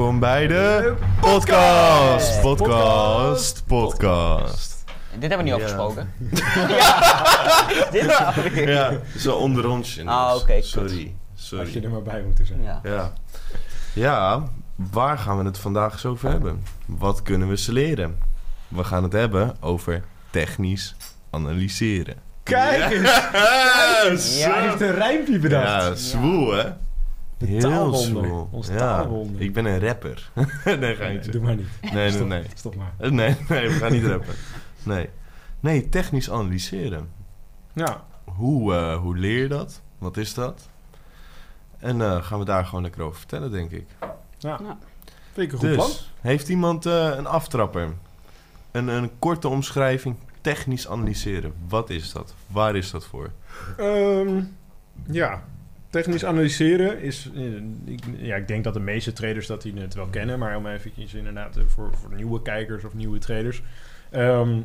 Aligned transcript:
Welkom 0.00 0.20
bij 0.20 0.46
de 0.46 0.94
podcast. 1.20 2.40
Podcast. 2.40 3.62
Podcast. 3.66 4.84
Dit 5.18 5.30
hebben 5.30 5.46
we 5.46 5.52
niet 5.52 5.70
Ja. 5.70 5.76
afgesproken. 5.76 6.12
Dit 8.00 8.06
nou 8.06 8.50
weer. 8.52 8.70
Ja, 8.70 8.92
zo 9.16 9.34
onder 9.36 9.68
ons. 9.68 9.96
in 9.96 10.08
Ah, 10.08 10.34
oké, 10.36 10.52
goed. 10.54 10.64
Sorry. 10.64 10.88
Had 10.88 11.48
je 11.48 11.56
Sorry. 11.66 11.84
er 11.84 11.90
maar 11.90 12.02
bij 12.02 12.22
moeten 12.22 12.46
zijn. 12.46 12.62
Ja. 12.62 12.80
Ja. 12.82 13.12
Ja, 13.94 14.42
waar 14.92 15.18
gaan 15.18 15.38
we 15.38 15.44
het 15.44 15.58
vandaag 15.58 15.92
eens 15.92 16.06
over 16.06 16.30
hebben? 16.30 16.64
Wat 16.86 17.22
kunnen 17.22 17.48
we 17.48 17.56
ze 17.56 17.72
leren? 17.72 18.18
We 18.68 18.84
gaan 18.84 19.02
het 19.02 19.12
hebben 19.12 19.56
over 19.60 20.02
technisch 20.30 20.96
analyseren. 21.30 22.16
Kijk 22.42 22.90
eens! 22.92 24.38
Ja, 24.38 24.50
Hij 24.54 24.62
heeft 24.68 24.80
een 24.80 24.94
rijmpje 24.94 25.38
bedacht. 25.38 25.66
Ja, 25.66 25.94
zwoel 25.94 26.52
hè? 26.52 26.70
Heel 27.44 27.60
taalwonder. 27.60 28.24
zwoel. 28.24 28.48
Ons 28.50 28.68
Ja, 28.68 28.76
taalwonder. 28.76 29.40
ik 29.40 29.52
ben 29.52 29.64
een 29.64 29.80
rapper. 29.80 30.30
nee, 30.64 30.76
Nee, 30.78 30.94
geintje. 30.96 31.30
doe 31.30 31.40
maar 31.42 31.56
niet. 31.56 31.66
Nee, 31.82 31.92
nee, 31.92 32.10
Stop, 32.10 32.26
nee. 32.28 32.42
Stop 32.54 32.74
maar. 32.74 32.92
Eh, 32.98 33.10
Nee, 33.10 33.36
nee, 33.48 33.68
we 33.68 33.74
gaan 33.74 33.92
niet 33.92 34.04
rappen. 34.04 34.34
Nee. 34.82 35.08
Nee, 35.60 35.88
technisch 35.88 36.30
analyseren. 36.30 37.08
Ja, 37.72 38.04
Hoe, 38.24 38.74
eh, 38.74 38.96
hoe 38.96 39.16
leer 39.16 39.38
je 39.42 39.48
dat? 39.48 39.80
Wat 39.98 40.16
is 40.16 40.34
dat? 40.34 40.68
En 41.78 42.00
eh, 42.00 42.22
gaan 42.24 42.38
we 42.38 42.44
daar 42.44 42.64
gewoon 42.66 42.82
lekker 42.82 43.02
over 43.02 43.18
vertellen, 43.18 43.50
denk 43.50 43.70
ik. 43.70 43.86
ja. 44.38 44.58
Ja. 44.62 44.78
Vind 45.32 45.46
ik 45.46 45.52
een 45.52 45.58
goed 45.58 45.68
dus, 45.68 45.76
plan. 45.76 45.90
heeft 46.20 46.48
iemand 46.48 46.86
eh, 46.86 47.12
een 47.16 47.26
aftrapper? 47.26 47.92
Een, 48.70 48.88
een 48.88 49.10
korte 49.18 49.48
omschrijving, 49.48 50.16
technisch 50.40 50.88
analyseren. 50.88 51.52
Wat 51.68 51.90
is 51.90 52.12
dat? 52.12 52.34
Waar 52.46 52.76
is 52.76 52.90
dat 52.90 53.06
voor? 53.06 53.30
Ehm, 53.76 54.42
ja, 55.10 55.42
technisch 55.90 56.24
analyseren 56.24 57.02
is... 57.02 57.30
eh, 57.34 57.54
ik, 57.84 58.00
ja, 58.16 58.36
ik 58.36 58.48
denk 58.48 58.64
dat 58.64 58.74
de 58.74 58.80
meeste 58.80 59.12
traders 59.12 59.46
dat 59.46 59.62
die 59.62 59.74
het 59.74 59.94
wel 59.94 60.06
kennen. 60.06 60.38
Maar 60.38 60.56
om 60.56 60.66
eventjes 60.66 61.14
inderdaad 61.14 61.56
eh, 61.56 61.64
voor, 61.66 61.90
voor 61.94 62.14
nieuwe 62.14 62.42
kijkers 62.42 62.84
of 62.84 62.94
nieuwe 62.94 63.18
traders. 63.18 63.62
Ehm, 64.10 64.60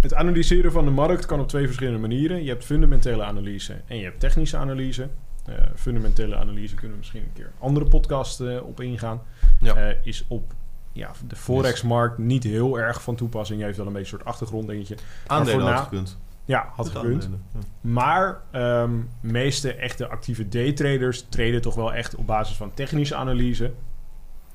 het 0.00 0.14
analyseren 0.14 0.72
van 0.72 0.84
de 0.84 0.90
markt 0.90 1.26
kan 1.26 1.40
op 1.40 1.48
twee 1.48 1.66
verschillende 1.66 1.98
manieren. 2.00 2.42
Je 2.42 2.48
hebt 2.48 2.64
fundamentele 2.64 3.24
analyse 3.24 3.80
en 3.86 3.96
je 3.96 4.04
hebt 4.04 4.20
technische 4.20 4.56
analyse. 4.56 5.08
Eh, 5.46 5.54
fundamentele 5.74 6.36
analyse 6.36 6.74
kunnen 6.74 6.92
we 6.92 6.98
misschien 6.98 7.22
een 7.22 7.32
keer 7.32 7.52
andere 7.58 7.86
podcast 7.86 8.40
eh, 8.40 8.66
op 8.66 8.80
ingaan. 8.80 9.22
Ja. 9.60 9.94
Is 10.02 10.24
op 10.28 10.52
ja, 10.92 11.10
de 11.26 11.36
Forex-markt 11.36 12.18
niet 12.18 12.42
heel 12.42 12.78
erg 12.78 13.02
van 13.02 13.14
toepassing. 13.16 13.58
Je 13.58 13.64
heeft 13.64 13.76
wel 13.76 13.86
een 13.86 13.92
beetje 13.92 14.12
een 14.12 14.18
soort 14.18 14.30
achtergronddingetje. 14.30 14.96
Aandelen 15.26 15.72
had 15.72 15.84
gekund. 15.84 16.18
Ja, 16.44 16.68
had 16.72 16.88
gekund. 16.88 17.28
Ja. 17.52 17.60
Maar 17.80 18.40
ehm 18.50 18.90
meeste 19.20 19.74
echte 19.74 20.08
actieve 20.08 20.48
daytraders 20.48 21.26
traden 21.28 21.60
toch 21.60 21.74
wel 21.74 21.92
echt 21.94 22.14
op 22.14 22.26
basis 22.26 22.56
van 22.56 22.74
technische 22.74 23.14
analyse. 23.14 23.72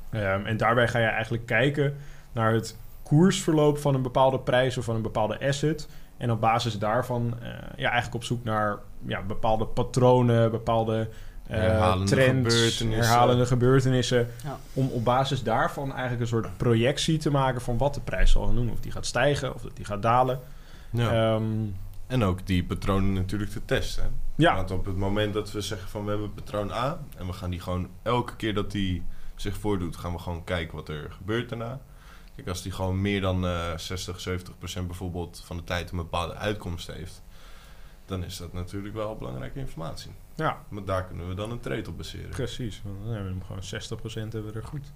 Ehm, 0.10 0.46
en 0.46 0.58
daarbij 0.58 0.88
ga 0.88 1.00
je 1.00 1.06
eigenlijk 1.06 1.46
kijken 1.46 1.96
naar 2.32 2.54
het 2.54 2.78
koersverloop 3.04 3.78
van 3.78 3.96
een 3.96 4.02
bepaalde 4.02 4.40
prijs 4.40 4.78
of 4.78 4.86
van 4.86 4.96
een 4.96 5.02
bepaalde 5.02 5.40
asset. 5.40 5.88
En 6.18 6.32
op 6.32 6.42
basis 6.42 6.80
daarvan 6.80 7.34
eh, 7.42 7.48
ja, 7.76 7.90
eigenlijk 7.90 8.16
op 8.16 8.24
zoek 8.24 8.44
naar 8.44 8.78
ja, 9.06 9.22
bepaalde 9.22 9.66
patronen, 9.66 10.52
bepaalde 10.52 11.10
eh, 11.48 11.60
Herhalende 11.60 12.06
trends, 12.06 12.54
gebeurtenissen. 12.54 12.92
herhalende 12.92 13.46
gebeurtenissen. 13.46 14.28
Ja. 14.44 14.58
Om 14.74 14.90
op 14.90 15.04
basis 15.04 15.44
daarvan 15.44 15.92
eigenlijk 15.92 16.22
een 16.22 16.28
soort 16.28 16.58
projectie 16.58 17.18
te 17.18 17.32
maken 17.32 17.62
van 17.62 17.78
wat 17.78 17.94
de 17.94 18.02
prijs 18.02 18.32
zal 18.32 18.46
gaan 18.46 18.56
doen. 18.56 18.72
Of 18.72 18.80
die 18.80 18.92
gaat 18.92 19.06
stijgen 19.06 19.54
of 19.54 19.62
dat 19.62 19.76
die 19.76 19.86
gaat 19.86 20.02
dalen. 20.02 20.40
Ja. 20.92 21.34
Ehm, 21.36 21.66
En 22.08 22.24
ook 22.24 22.46
die 22.48 22.64
patronen 22.64 23.14
natuurlijk 23.14 23.52
te 23.52 23.66
testen. 23.66 24.14
ja, 24.36 24.56
Want 24.56 24.72
op 24.72 24.86
het 24.86 24.96
moment 24.98 25.34
dat 25.34 25.52
we 25.52 25.62
zeggen 25.62 25.90
van 25.90 26.04
we 26.04 26.10
hebben 26.10 26.34
patroon 26.34 26.72
A 26.72 27.00
en 27.18 27.26
we 27.26 27.34
gaan 27.34 27.50
die 27.50 27.60
gewoon 27.60 27.90
elke 28.04 28.36
keer 28.36 28.54
dat 28.54 28.72
die 28.72 29.04
zich 29.36 29.58
voordoet, 29.58 29.98
gaan 29.98 30.12
we 30.12 30.20
gewoon 30.20 30.44
kijken 30.44 30.76
wat 30.76 30.90
er 30.90 31.12
gebeurt 31.12 31.50
daarna. 31.50 31.82
Kijk, 32.36 32.48
als 32.48 32.62
die 32.62 32.72
gewoon 32.72 33.02
meer 33.02 33.22
dan 33.22 33.46
eh 33.46 33.78
60, 33.78 34.20
70 34.20 34.58
procent 34.58 34.88
bijvoorbeeld 34.88 35.42
van 35.46 35.58
de 35.58 35.64
tijd 35.64 35.92
een 35.92 35.98
bepaalde 35.98 36.34
uitkomst 36.36 36.92
heeft, 36.92 37.24
dan 38.06 38.24
is 38.24 38.38
dat 38.38 38.54
natuurlijk 38.54 38.94
wel 38.94 39.16
belangrijke 39.16 39.60
informatie. 39.60 40.12
ja. 40.36 40.64
Maar 40.70 40.86
daar 40.86 41.06
kunnen 41.06 41.28
we 41.28 41.34
dan 41.34 41.52
een 41.52 41.60
trade 41.60 41.90
op 41.90 41.98
baseren. 41.98 42.30
Precies, 42.30 42.82
want 42.84 42.96
dan 43.04 43.14
hebben 43.14 43.26
we 43.32 43.38
hem 43.38 43.62
gewoon 43.72 44.30
60% 44.30 44.34
hebben 44.34 44.46
we 44.54 44.60
er 44.60 44.66
goed. 44.66 44.92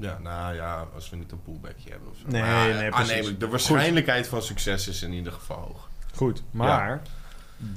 Ja, 0.00 0.18
nou 0.18 0.54
ja, 0.54 0.86
als 0.94 1.10
we 1.10 1.16
niet 1.16 1.32
een 1.32 1.42
pullbackje 1.42 1.90
hebben 1.90 2.08
of 2.10 2.16
zo. 2.16 2.24
Nee, 2.28 2.42
Maar, 2.42 2.74
nee, 2.74 2.90
precies. 2.90 3.38
de 3.38 3.48
waarschijnlijkheid 3.48 4.26
van 4.28 4.42
succes 4.42 4.88
is 4.88 5.02
in 5.02 5.12
ieder 5.12 5.32
geval 5.32 5.56
hoog. 5.58 5.88
Goed, 6.14 6.42
maar 6.50 7.02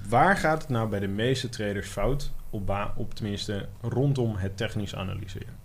waar 0.09 0.37
gaat 0.37 0.61
het 0.61 0.69
nou 0.69 0.89
bij 0.89 0.99
de 0.99 1.07
meeste 1.07 1.49
traders 1.49 1.87
fout? 1.89 2.31
Op, 2.49 2.91
op 2.95 3.13
tenminste 3.13 3.67
rondom 3.81 4.35
het 4.35 4.57
technisch 4.57 4.95
analyseren. 4.95 5.59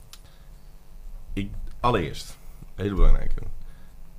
Allereerst, 1.80 2.38
hele 2.74 2.94
belangrijke. 2.94 3.40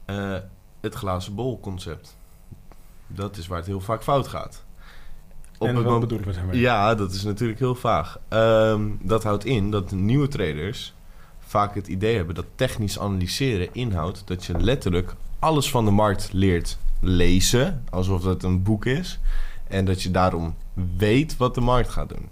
eh, 0.05 0.35
het 0.81 0.93
glazen 0.95 1.35
bol 1.35 1.59
concept. 1.59 2.17
Dat 3.07 3.37
is 3.37 3.47
waar 3.47 3.57
het 3.57 3.67
heel 3.67 3.81
vaak 3.81 4.03
fout 4.03 4.27
gaat. 4.27 4.65
Op 5.57 5.67
en 5.67 5.83
wat 5.83 5.99
bedoelen 5.99 6.27
we 6.27 6.33
daarmee? 6.33 6.59
Ja, 6.59 6.95
dat 6.95 7.11
is 7.11 7.23
natuurlijk 7.23 7.59
heel 7.59 7.75
vaag. 7.75 8.19
Ehm, 8.27 8.89
dat 9.01 9.23
houdt 9.23 9.45
in 9.45 9.71
dat 9.71 9.91
nieuwe 9.91 10.27
traders 10.27 10.93
vaak 11.47 11.75
het 11.75 11.87
idee 11.87 12.15
hebben 12.15 12.35
dat 12.35 12.45
technisch 12.55 12.99
analyseren 12.99 13.67
inhoudt 13.71 14.21
dat 14.25 14.45
je 14.45 14.57
letterlijk 14.57 15.13
alles 15.39 15.69
van 15.69 15.85
de 15.85 15.91
markt 15.91 16.29
leert 16.33 16.77
lezen, 16.99 17.83
alsof 17.89 18.21
dat 18.21 18.43
een 18.43 18.63
boek 18.63 18.85
is, 18.85 19.19
en 19.67 19.85
dat 19.85 20.03
je 20.03 20.11
daarom 20.11 20.55
weet 20.97 21.37
wat 21.37 21.55
de 21.55 21.61
markt 21.61 21.89
gaat 21.89 22.09
doen. 22.09 22.29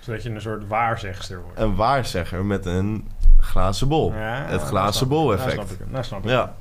Zodat 0.00 0.22
je 0.22 0.30
een 0.30 0.40
soort 0.40 0.66
waarzegster 0.66 1.42
wordt. 1.42 1.58
Een 1.58 1.74
waarzegger 1.74 2.44
met 2.44 2.66
een 2.66 3.08
glazen 3.40 3.88
bol. 3.88 4.12
Ja, 4.12 4.44
het 4.48 4.62
glazen 4.62 5.08
bol 5.08 5.32
effect. 5.32 5.52
snap 5.52 5.70
ik 5.70 5.78
hem, 5.78 5.90
nou 5.90 6.04
snap 6.04 6.24
ik 6.24 6.30
Ja. 6.30 6.54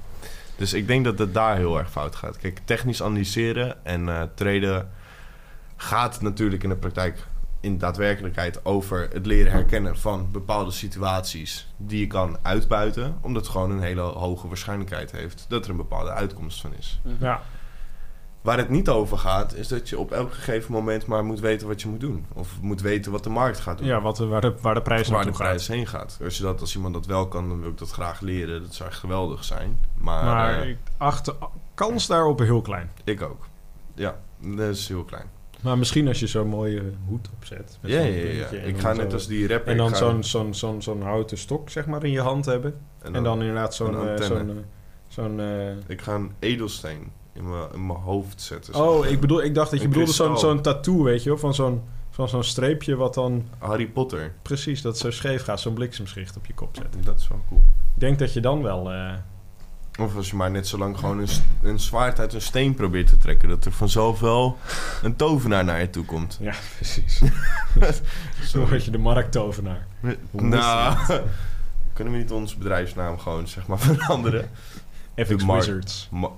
Dus 0.55 0.73
ik 0.73 0.87
denk 0.87 1.05
dat 1.05 1.19
het 1.19 1.33
daar 1.33 1.55
heel 1.55 1.77
erg 1.77 1.91
fout 1.91 2.15
gaat. 2.15 2.37
Kijk, 2.37 2.59
technisch 2.63 3.03
analyseren 3.03 3.85
en 3.85 4.09
eh 4.09 4.21
traden 4.33 4.89
gaat 5.75 6.21
natuurlijk 6.21 6.63
in 6.63 6.69
de 6.69 6.75
praktijk 6.75 7.25
in 7.63 7.77
daadwerkelijkheid 7.77 8.65
over 8.65 9.09
het 9.13 9.25
leren 9.25 9.51
herkennen 9.51 9.97
van 9.97 10.27
bepaalde 10.31 10.71
situaties 10.71 11.73
die 11.77 11.99
je 11.99 12.07
kan 12.07 12.37
uitbuiten, 12.41 13.17
omdat 13.21 13.41
het 13.41 13.51
gewoon 13.51 13.71
een 13.71 13.81
hele 13.81 14.01
hoge 14.01 14.47
waarschijnlijkheid 14.47 15.11
heeft 15.11 15.45
dat 15.47 15.63
er 15.65 15.71
een 15.71 15.77
bepaalde 15.77 16.11
uitkomst 16.11 16.61
van 16.61 16.73
is. 16.77 16.99
hem. 17.03 17.17
Ja, 17.19 17.41
Waar 18.41 18.57
het 18.57 18.69
niet 18.69 18.89
over 18.89 19.17
gaat, 19.17 19.53
is 19.55 19.67
dat 19.67 19.89
je 19.89 19.97
op 19.99 20.11
elk 20.11 20.33
gegeven 20.33 20.71
moment 20.71 21.05
maar 21.05 21.23
moet 21.25 21.39
weten 21.39 21.67
wat 21.67 21.81
je 21.81 21.87
moet 21.87 21.99
doen. 21.99 22.25
Of 22.33 22.61
moet 22.61 22.81
weten 22.81 23.11
wat 23.11 23.23
de 23.23 23.29
markt 23.29 23.59
gaat 23.59 23.77
doen. 23.77 23.87
ja 23.87 24.01
wat, 24.01 24.15
de- 24.15 24.25
waar, 24.25 24.41
de, 24.41 24.53
waar 24.61 24.73
de 24.73 24.81
prijs 24.81 25.07
waar 25.07 25.21
de 25.25 25.27
gaat. 25.29 25.37
prijs 25.37 25.67
heen 25.67 25.87
gaat. 25.87 26.19
Als, 26.23 26.37
je 26.37 26.43
dat, 26.43 26.61
als 26.61 26.75
iemand 26.75 26.93
dat 26.93 27.05
wel 27.05 27.27
kan, 27.27 27.49
dan 27.49 27.59
wil 27.61 27.69
ik 27.69 27.77
dat 27.77 27.91
graag 27.91 28.19
leren. 28.19 28.61
Dat 28.61 28.73
zou 28.73 28.89
echt 28.89 28.99
geweldig 28.99 29.43
zijn. 29.43 29.79
Maar, 29.97 30.23
Maar 30.25 30.61
eh, 30.61 30.69
ik 30.69 30.77
acht 30.97 31.25
de 31.25 31.35
kans 31.73 32.07
daarop 32.07 32.39
heel 32.39 32.61
klein. 32.61 32.91
Ik 33.03 33.21
ook. 33.21 33.47
Ja, 33.95 34.15
dat 34.39 34.69
is 34.75 34.87
heel 34.87 35.03
klein. 35.03 35.25
Maar 35.63 35.77
misschien 35.77 36.07
als 36.07 36.19
je 36.19 36.27
zo'n 36.27 36.47
mooie 36.47 36.81
hoed 37.07 37.29
opzet. 37.35 37.77
met 37.81 37.91
Ja, 37.91 37.99
ja, 37.99 38.47
ja. 38.51 38.59
Ik 38.61 38.79
ga 38.79 38.93
net 38.93 39.13
als 39.13 39.27
die 39.27 39.47
rapper. 39.47 39.71
En 39.71 39.77
dan 39.77 39.95
zo'n 39.95 40.23
zo'n 40.23 40.53
zo'n 40.53 40.81
zo'n 40.81 41.01
houten 41.01 41.37
stok 41.37 41.69
zeg 41.69 41.85
maar 41.85 42.03
in 42.03 42.11
je 42.11 42.21
hand 42.21 42.45
hebben. 42.45 42.75
En 43.01 43.23
dan, 43.23 43.39
inderdaad 43.39 43.75
zo'n... 43.75 44.07
eh, 44.07 44.21
zo'n 44.21 44.49
eh, 44.49 44.55
zo'n 45.07 45.39
eh, 45.39 45.69
Ik 45.87 46.01
ga 46.01 46.15
een 46.15 46.31
edelsteen 46.39 47.11
in 47.33 47.49
mijn, 47.49 47.67
in 47.73 47.85
mijn 47.85 47.99
hoofd 47.99 48.41
zetten. 48.41 48.75
Oh, 48.75 49.05
ik, 49.05 49.19
bedoel, 49.19 49.43
ik 49.43 49.55
dacht 49.55 49.71
dat 49.71 49.81
je 49.81 49.87
bedoelde 49.87 50.11
zo'n 50.11 50.37
zo'n 50.37 50.61
tattoo, 50.61 51.03
weet 51.03 51.23
je 51.23 51.29
wel? 51.29 51.37
Van 51.37 51.53
zo'n 51.53 51.81
van 52.09 52.29
zo'n 52.29 52.43
streepje 52.43 52.95
wat 52.95 53.13
dan 53.13 53.47
Harry 53.57 53.87
Potter. 53.87 54.33
precies 54.41 54.81
dat 54.81 54.97
zo 54.97 55.11
scheef 55.11 55.43
gaat. 55.43 55.59
Zo'n 55.59 55.73
bliksemschicht 55.73 56.37
op 56.37 56.45
je 56.45 56.53
kop 56.53 56.75
zetten. 56.75 57.03
Dat 57.03 57.19
is 57.19 57.27
wel 57.27 57.41
cool. 57.47 57.61
Ik 57.95 57.99
denk 57.99 58.19
dat 58.19 58.33
je 58.33 58.41
dan 58.41 58.61
wel... 58.61 58.91
Of 59.99 60.15
als 60.15 60.29
je 60.29 60.35
maar 60.35 60.51
net 60.51 60.67
zo 60.67 60.77
lang 60.77 60.97
gewoon 60.97 61.19
een, 61.19 61.27
een 61.61 61.79
zwaard 61.79 62.19
uit 62.19 62.33
een 62.33 62.41
steen 62.41 62.73
probeert 62.73 63.07
te 63.07 63.17
trekken... 63.17 63.49
dat 63.49 63.65
er 63.65 63.71
vanzelf 63.71 64.19
wel 64.19 64.57
een 65.01 65.15
tovenaar 65.15 65.63
naar 65.63 65.79
je 65.79 65.89
toe 65.89 66.05
komt. 66.05 66.37
ja, 66.41 66.53
precies. 66.75 67.21
Zo 68.51 68.67
word 68.67 68.85
je 68.85 68.91
de 68.91 68.97
markttovenaar. 68.97 69.87
Hoe 70.31 70.41
Nou, 70.41 70.97
kunnen 71.93 72.13
we 72.13 72.19
niet 72.19 72.31
onze 72.31 72.57
bedrijfsnaam 72.57 73.19
gewoon 73.19 73.47
zeg 73.47 73.67
maar 73.67 73.79
veranderen? 73.95 74.49
Markt. 75.45 75.65
Wizards. 75.65 76.09
Ma. 76.11 76.29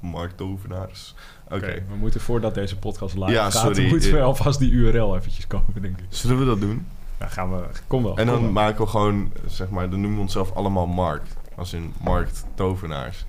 Marktovenaars. 0.00 1.14
Oké. 1.48 1.84
We 1.88 1.96
moeten 1.98 2.20
voordat 2.20 2.54
deze 2.54 2.76
podcast 2.76 3.14
live 3.14 3.30
Ja, 3.30 3.42
gaat... 3.50 3.52
sorry. 3.52 3.88
moeten 3.88 4.12
we 4.12 4.20
alvast 4.20 4.58
die 4.58 4.70
URL 4.70 5.16
eventjes 5.16 5.46
kopen, 5.46 5.82
denk 5.82 5.98
ik. 5.98 6.04
Zullen 6.08 6.38
we 6.38 6.44
dat 6.44 6.60
doen? 6.60 6.86
Ja, 7.20 7.26
gaan 7.26 7.50
we... 7.50 7.64
Kom 7.86 8.02
wel. 8.02 8.16
En 8.16 8.26
dan 8.26 8.42
wel. 8.42 8.50
maken 8.50 8.84
we 8.84 8.90
gewoon, 8.90 9.32
zeg 9.46 9.68
maar, 9.68 9.90
dan 9.90 10.00
noemen 10.00 10.16
we 10.18 10.24
onszelf 10.24 10.52
allemaal 10.54 10.86
markt. 10.86 11.36
Als 11.58 11.72
in 11.72 11.94
markt 12.00 12.44
tovenaars. 12.54 13.24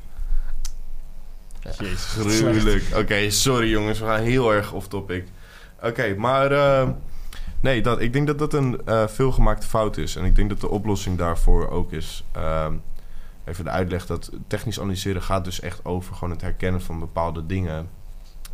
Jezus. 1.62 2.04
Gruwelijk. 2.04 2.84
Oké, 2.96 3.30
sorry 3.30 3.70
jongens, 3.70 4.00
we 4.00 4.06
gaan 4.06 4.20
heel 4.22 4.54
erg 4.54 4.72
off 4.72 4.88
topic. 4.88 5.28
Oké, 5.84 6.16
maar 6.16 6.52
eh, 6.52 6.90
nee, 7.60 7.82
dat, 7.82 8.02
ik 8.02 8.14
denk 8.14 8.28
dat 8.28 8.40
dat 8.40 8.54
een 8.54 8.82
eh, 8.86 9.08
veelgemaakte 9.08 9.68
fout 9.68 9.98
is. 9.98 10.16
En 10.16 10.24
ik 10.26 10.36
denk 10.36 10.50
dat 10.50 10.62
de 10.62 10.70
oplossing 10.70 11.18
daarvoor 11.18 11.70
ook 11.70 11.92
is. 11.92 12.24
ehm, 12.32 12.74
even 13.46 13.64
de 13.64 13.70
uitleg 13.70 14.06
dat 14.06 14.32
technisch 14.48 14.80
analyseren 14.80 15.22
gaat 15.22 15.44
dus 15.46 15.60
echt 15.60 15.86
over 15.86 16.14
gewoon 16.16 16.30
het 16.30 16.42
herkennen 16.42 16.82
van 16.82 17.00
bepaalde 17.00 17.46
dingen. 17.46 17.90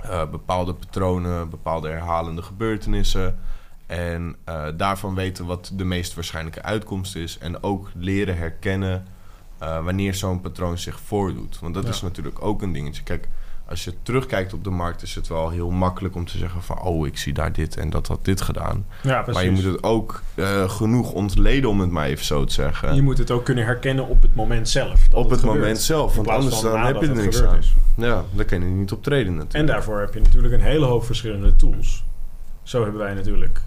eh, 0.03 0.29
bepaalde 0.29 0.73
patronen, 0.73 1.49
bepaalde 1.49 1.89
herhalende 1.89 2.41
gebeurtenissen. 2.41 3.39
En 3.85 4.35
eh, 4.43 4.67
daarvan 4.77 5.15
weten 5.15 5.45
wat 5.45 5.71
de 5.73 5.83
meest 5.85 6.13
waarschijnlijke 6.13 6.61
uitkomst 6.61 7.15
is. 7.15 7.37
En 7.37 7.63
ook 7.63 7.89
leren 7.93 8.37
herkennen 8.37 9.07
eh, 9.57 9.83
wanneer 9.83 10.13
zo'n 10.13 10.41
patroon 10.41 10.77
zich 10.77 10.99
voordoet. 11.05 11.59
Want 11.59 11.73
dat 11.73 11.83
Ja. 11.83 11.89
is 11.89 12.01
natuurlijk 12.01 12.41
ook 12.41 12.61
een 12.61 12.71
dingetje. 12.73 13.03
Kijk, 13.03 13.27
als 13.67 13.83
je 13.83 13.93
terugkijkt 14.03 14.53
op 14.53 14.63
de 14.63 14.69
markt, 14.69 15.01
is 15.01 15.15
het 15.15 15.27
wel 15.27 15.49
heel 15.49 15.69
makkelijk 15.69 16.15
om 16.15 16.25
te 16.25 16.37
zeggen 16.37 16.61
van... 16.61 16.81
oh, 16.81 17.07
ik 17.07 17.17
zie 17.17 17.33
daar 17.33 17.53
dit 17.53 17.77
en 17.77 17.89
dat 17.89 18.07
had 18.07 18.25
dit 18.25 18.41
gedaan. 18.41 18.85
Ja, 19.03 19.21
precies. 19.21 19.33
Maar 19.33 19.43
je 19.43 19.51
moet 19.51 19.73
het 19.73 19.83
ook 19.83 20.21
eh, 20.35 20.69
genoeg 20.69 21.11
ontleden, 21.11 21.69
om 21.69 21.79
het 21.79 21.89
maar 21.91 22.05
even 22.05 22.25
zo 22.25 22.43
te 22.43 22.53
zeggen. 22.53 22.95
Je 22.95 23.01
moet 23.01 23.17
het 23.17 23.31
ook 23.31 23.45
kunnen 23.45 23.65
herkennen 23.65 24.07
op 24.07 24.21
het 24.21 24.35
moment 24.35 24.69
zelf. 24.69 25.07
op 25.11 25.29
het 25.29 25.41
moment 25.43 25.77
zelf, 25.81 26.15
want 26.15 26.27
anders 26.27 26.61
dan 26.61 26.79
heb 26.85 27.01
je 27.01 27.07
er 27.07 27.15
niks 27.15 27.43
aan. 27.43 27.57
is. 27.57 27.73
Ja, 27.97 28.23
dan 28.33 28.45
kan 28.45 28.59
je 28.59 28.65
niet 28.65 28.91
op 28.91 29.03
treden 29.03 29.33
natuurlijk. 29.35 29.53
En 29.53 29.65
daarvoor 29.65 29.99
heb 29.99 30.13
je 30.13 30.19
natuurlijk 30.21 30.53
een 30.53 30.61
hele 30.61 30.85
hoop 30.85 31.05
verschillende 31.05 31.55
tools. 31.55 32.03
Zo 32.63 32.81
hebben 32.83 33.01
wij 33.01 33.13
natuurlijk 33.13 33.61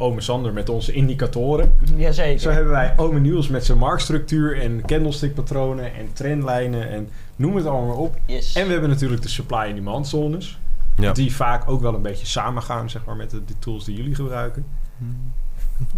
Ome 0.00 0.20
Sander 0.20 0.52
met 0.52 0.68
onze 0.68 0.92
indicatoren. 0.92 1.74
Jazeker. 1.96 2.40
Zo 2.40 2.50
hebben 2.50 2.72
wij 2.72 2.94
Ome 2.96 3.20
Niels 3.20 3.48
met 3.48 3.64
zijn 3.64 3.78
marktstructuur 3.78 4.60
en 4.60 4.82
candlestickpatronen 4.86 5.94
en 5.94 6.12
trendlijnen 6.12 6.88
en 6.88 7.08
noem 7.36 7.56
het 7.56 7.66
allemaal 7.66 7.86
maar 7.86 7.96
op. 7.96 8.16
Yes. 8.26 8.54
En 8.54 8.66
we 8.66 8.72
hebben 8.72 8.90
natuurlijk 8.90 9.22
de 9.22 9.28
supply 9.28 9.58
en 9.58 9.74
demand 9.74 10.08
zones. 10.08 10.58
Ja. 10.96 11.12
Die 11.12 11.34
vaak 11.34 11.70
ook 11.70 11.80
wel 11.80 11.94
een 11.94 12.02
beetje 12.02 12.26
samengaan, 12.26 12.90
zeg 12.90 13.04
maar, 13.04 13.16
met 13.16 13.30
de, 13.30 13.44
de 13.44 13.54
tools 13.58 13.84
die 13.84 13.96
jullie 13.96 14.14
gebruiken. 14.14 14.66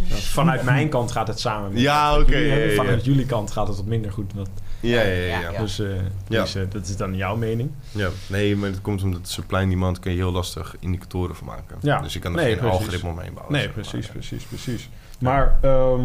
Nou, 0.08 0.20
vanuit 0.20 0.62
mijn 0.62 0.88
kant 0.88 1.12
gaat 1.12 1.28
het 1.28 1.40
samen 1.40 1.72
met 1.72 1.82
Ja, 1.82 2.18
oké, 2.18 2.30
jullie 2.30 2.44
ja, 2.44 2.50
hebben. 2.50 2.68
ja, 2.68 2.74
ja. 2.74 2.82
Vanuit 2.82 3.04
jullie 3.04 3.26
kant 3.26 3.50
gaat 3.50 3.68
het 3.68 3.76
wat 3.76 3.86
minder 3.86 4.12
goed. 4.12 4.32
Ja, 4.80 5.00
ja, 5.00 5.08
ja. 5.12 5.24
ja. 5.24 5.40
Ja, 5.40 5.50
ja. 5.52 5.60
Dus, 5.60 5.78
eh, 5.78 5.86
Ja. 6.28 6.40
dus, 6.42 6.54
eh, 6.54 6.62
dat 6.70 6.86
is 6.86 6.96
dan 6.96 7.16
jouw 7.16 7.36
mening. 7.36 7.70
Ja, 7.90 8.08
nee, 8.26 8.56
maar 8.56 8.68
het 8.68 8.80
komt 8.80 9.02
omdat 9.02 9.28
supply 9.28 9.68
demand 9.68 9.98
kun 9.98 10.10
je 10.10 10.16
heel 10.16 10.32
lastig 10.32 10.76
indicatoren 10.80 11.36
van 11.36 11.46
maken. 11.46 11.76
Ja. 11.80 12.00
Dus 12.00 12.12
je 12.12 12.18
kan 12.18 12.30
er 12.32 12.36
Nee, 12.42 12.46
geen 12.50 12.58
precies. 12.58 12.78
algoritme 12.78 13.08
omheen 13.10 13.32
bouwen. 13.34 13.52
Nee, 13.54 13.64
maar. 13.64 13.74
precies, 13.74 14.06
precies, 14.06 14.44
precies. 14.44 14.88
Maar 15.20 15.58
ehm, 15.62 16.02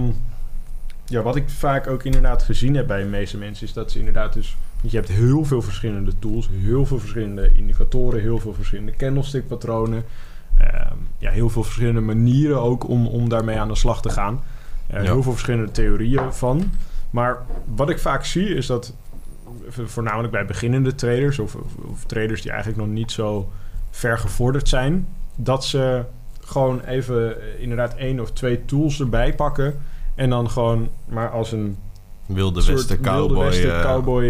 ja, 1.06 1.22
wat 1.22 1.36
ik 1.36 1.50
vaak 1.50 1.88
ook 1.88 2.04
inderdaad 2.04 2.44
gezien 2.44 2.76
heb 2.76 2.88
bij 2.88 3.00
de 3.04 3.10
meeste 3.10 3.38
mensen... 3.38 3.66
is 3.68 3.74
dat 3.74 3.92
ze 3.92 3.98
inderdaad 4.00 4.34
dus... 4.34 4.58
want 4.80 4.92
je 4.92 4.98
hebt 4.98 5.10
heel 5.10 5.46
veel 5.46 5.62
verschillende 5.62 6.12
tools, 6.20 6.50
heel 6.52 6.86
veel 6.86 7.00
verschillende 7.00 7.52
indicatoren... 7.56 8.22
heel 8.22 8.40
veel 8.40 8.54
verschillende 8.54 8.96
candlestick-patronen. 8.96 10.04
ehm, 10.58 10.96
ja, 11.18 11.32
heel 11.32 11.50
veel 11.50 11.64
verschillende 11.64 12.02
manieren 12.02 12.62
ook 12.62 12.88
om, 12.90 13.08
om 13.08 13.30
daarmee 13.30 13.60
aan 13.60 13.68
de 13.68 13.76
slag 13.76 14.02
te 14.02 14.10
gaan. 14.10 14.44
Eh, 14.88 14.96
Ja. 14.96 15.02
Heel 15.02 15.24
veel 15.24 15.32
verschillende 15.32 15.72
theorieën 15.72 16.34
van. 16.34 16.72
Maar 17.16 17.46
wat 17.76 17.90
ik 17.90 18.00
vaak 18.00 18.26
zie 18.26 18.48
is 18.56 18.66
dat... 18.66 18.94
vo- 19.68 19.86
voornamelijk 19.86 20.32
bij 20.32 20.46
beginnende 20.46 20.96
traders... 20.96 21.40
of, 21.40 21.56
of, 21.56 21.76
of 21.92 22.06
traders 22.06 22.42
die 22.42 22.52
eigenlijk 22.52 22.82
nog 22.82 22.90
niet 22.90 23.12
zo 23.12 23.52
ver 23.90 24.18
gevorderd 24.18 24.70
zijn... 24.70 25.08
dat 25.36 25.66
ze 25.66 26.04
gewoon 26.42 26.82
even 26.82 27.42
eh, 27.42 27.62
inderdaad 27.62 27.96
één 27.96 28.20
of 28.20 28.32
twee 28.32 28.66
tools 28.66 29.00
erbij 29.00 29.36
pakken. 29.36 29.80
En 30.16 30.30
dan 30.30 30.50
gewoon 30.50 30.90
maar 31.06 31.30
als 31.30 31.52
een 31.52 31.78
Wilde 32.26 32.66
Westen 32.66 33.02
cowboy. 33.02 33.28
wilde 33.28 33.44
westen 33.44 33.76
eh, 33.76 33.82
cowboy 33.82 34.24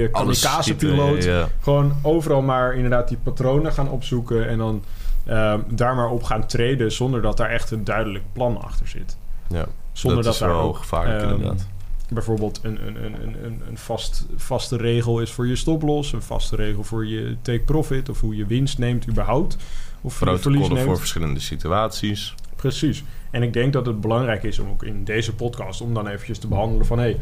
Ja, 1.24 1.50
Gewoon 1.62 1.94
overal 2.02 2.42
maar 2.42 2.76
inderdaad 2.76 3.08
die 3.08 3.18
patronen 3.24 3.74
gaan 3.74 3.90
opzoeken. 3.90 4.48
En 4.48 4.58
dan 4.58 4.84
ehm, 5.26 5.60
daar 5.68 5.96
maar 5.96 6.10
op 6.10 6.24
gaan 6.24 6.48
treden 6.48 6.92
zonder 6.92 7.22
dat 7.22 7.38
daar 7.38 7.50
echt 7.50 7.72
een 7.72 7.84
duidelijk 7.84 8.24
plan 8.34 8.62
achter 8.62 8.88
zit. 8.88 9.18
ja. 9.48 9.66
Zonder 9.92 10.24
dat, 10.24 10.26
dat, 10.26 10.34
is 10.34 10.40
daar 10.40 10.50
wel 10.50 10.68
ook 10.68 10.78
gevaarlijk 10.78 11.22
ehm, 11.22 11.32
inderdaad. 11.32 11.68
Bijvoorbeeld 12.10 12.60
een, 12.63 12.88
een, 12.88 13.04
een, 13.04 13.46
een, 13.46 13.62
een, 13.68 13.78
vast, 13.78 14.25
vaste 14.36 14.78
regel 14.78 15.22
is 15.22 15.31
voor 15.31 15.48
je 15.48 15.56
stoploss. 15.56 16.13
Een 16.13 16.22
vaste 16.22 16.56
regel 16.56 16.84
voor 16.84 17.07
je 17.07 17.36
take 17.42 17.63
profit. 17.66 18.10
Of 18.10 18.22
hoe 18.22 18.36
je 18.36 18.46
winst 18.46 18.78
neemt 18.78 19.07
überhaupt. 19.07 19.57
Of 20.02 20.19
Protocollen 20.19 20.74
neemt. 20.74 20.86
voor 20.86 20.98
verschillende 20.98 21.40
situaties. 21.40 22.36
Precies. 22.56 23.04
En 23.31 23.44
ik 23.44 23.54
denk 23.54 23.74
dat 23.74 23.86
het 23.86 24.02
belangrijk 24.02 24.44
is 24.44 24.60
om 24.60 24.69
ook 24.69 24.84
in 24.84 25.04
deze 25.04 25.36
podcast... 25.36 25.81
om 25.81 25.94
dan 25.94 26.07
eventjes 26.07 26.38
te 26.38 26.48
behandelen 26.48 26.86
van... 26.86 27.00
Hey, 27.00 27.19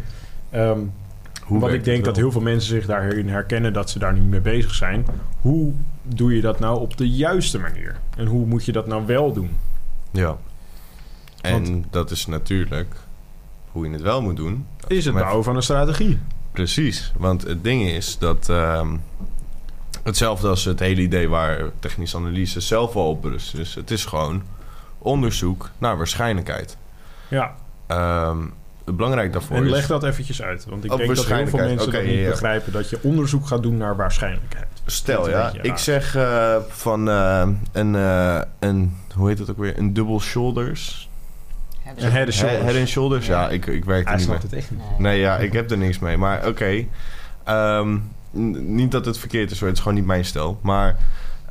ehm, 0.50 0.80
werkt 1.50 1.74
ik 1.74 1.83
denk 1.83 2.06
dat 2.06 2.15
heel 2.15 2.31
veel 2.31 2.41
mensen 2.41 2.69
zich 2.69 2.86
daarin 2.86 3.29
herkennen... 3.29 3.74
dat 3.74 3.89
ze 3.89 4.00
daar 4.00 4.13
niet 4.13 4.29
mee 4.29 4.41
bezig 4.41 4.74
zijn. 4.74 5.06
Hoe 5.41 5.74
doe 6.01 6.36
je 6.36 6.41
dat 6.41 6.59
nou 6.59 6.79
op 6.79 6.97
de 6.97 7.09
juiste 7.09 7.59
manier? 7.59 7.95
En 8.18 8.25
hoe 8.25 8.45
moet 8.45 8.65
je 8.65 8.71
dat 8.71 8.88
nou 8.88 9.06
wel 9.06 9.33
doen? 9.33 9.50
Ja. 10.12 10.38
En 11.41 11.63
Want- 11.63 11.86
dat 11.89 12.12
is 12.12 12.25
natuurlijk 12.25 12.95
hoe 13.74 13.86
je 13.86 13.92
het 13.92 14.02
wel 14.02 14.22
moet 14.22 14.36
doen. 14.36 14.68
Is 14.88 15.06
het 15.06 15.14
bouwen 15.14 15.44
van 15.44 15.56
een 15.56 15.64
strategie? 15.64 16.20
Precies, 16.52 17.12
want 17.18 17.44
het 17.44 17.64
ding 17.64 17.81
is 17.90 18.18
dat 18.18 18.50
ehm, 18.50 18.96
hetzelfde 20.04 20.48
als 20.48 20.66
het 20.66 20.80
hele 20.80 21.02
idee 21.02 21.30
waar 21.30 21.70
technische 21.80 22.18
analyse 22.18 22.60
zelf 22.60 22.96
al 22.96 23.10
op 23.10 23.22
berust. 23.22 23.56
Dus 23.56 23.75
het 23.75 23.92
is 23.92 24.06
gewoon 24.06 24.44
onderzoek 24.98 25.70
naar 25.78 25.98
waarschijnlijkheid. 25.98 26.78
Ja, 27.28 27.56
het 28.86 28.96
belangrijk 28.96 29.34
daarvoor 29.34 29.58
en 29.58 29.64
is... 29.64 29.72
leg 29.72 29.88
dat 29.88 30.04
eventjes 30.04 30.42
uit. 30.42 30.66
Want 30.66 30.84
ik 30.84 30.98
denk 30.98 31.16
dat 31.16 31.25
heel 31.25 31.48
veel 31.48 31.60
mensen 31.60 31.92
dat 31.92 32.04
niet 32.04 32.14
ja, 32.14 32.30
begrijpen... 32.30 32.72
dat 32.72 32.90
je 32.90 33.00
onderzoek 33.02 33.48
gaat 33.48 33.64
doen 33.64 33.78
naar 33.78 33.96
waarschijnlijkheid. 33.96 34.68
Stel 34.86 35.22
Dat 35.22 35.31
ja, 35.31 35.54
ik 35.62 35.66
raar. 35.66 35.80
zeg 35.80 36.16
eh, 36.16 36.56
van 36.68 37.10
eh, 37.10 37.48
een, 37.72 37.96
eh, 37.96 38.42
een, 38.60 38.98
hoe 39.16 39.28
heet 39.28 39.40
het 39.40 39.50
ook 39.50 39.58
weer, 39.58 39.78
een 39.78 39.94
double 39.94 40.20
shoulders. 40.20 41.10
Head 41.83 42.25
and 42.25 42.33
shoulders. 42.33 42.63
Head 42.63 42.75
and 42.77 42.88
shoulders, 42.88 43.25
ja, 43.25 43.41
Ja. 43.41 43.50
ik, 43.50 43.65
ik 43.65 43.85
werk 43.85 44.03
er 44.03 44.07
Hij 44.09 44.18
niet 44.18 44.27
mee. 44.27 44.38
snapt 44.38 44.44
het 44.51 44.53
echt 44.62 44.71
niet. 44.71 44.80
Nee. 44.80 44.97
Nee, 45.00 45.19
ja, 45.19 45.38
ik 45.38 45.53
heb 45.53 45.71
er 45.71 45.77
niks 45.77 46.00
mee. 46.00 46.18
Maar 46.18 46.47
oké. 46.47 46.85
Ehm, 47.44 47.97
niet 48.75 48.91
dat 48.91 49.06
het 49.06 49.18
verkeerd 49.18 49.51
is 49.51 49.59
hoor. 49.59 49.68
Het 49.68 49.77
is 49.77 49.83
gewoon 49.83 49.97
niet 49.97 50.07
mijn 50.07 50.25
stijl. 50.25 50.59
Maar 50.62 50.97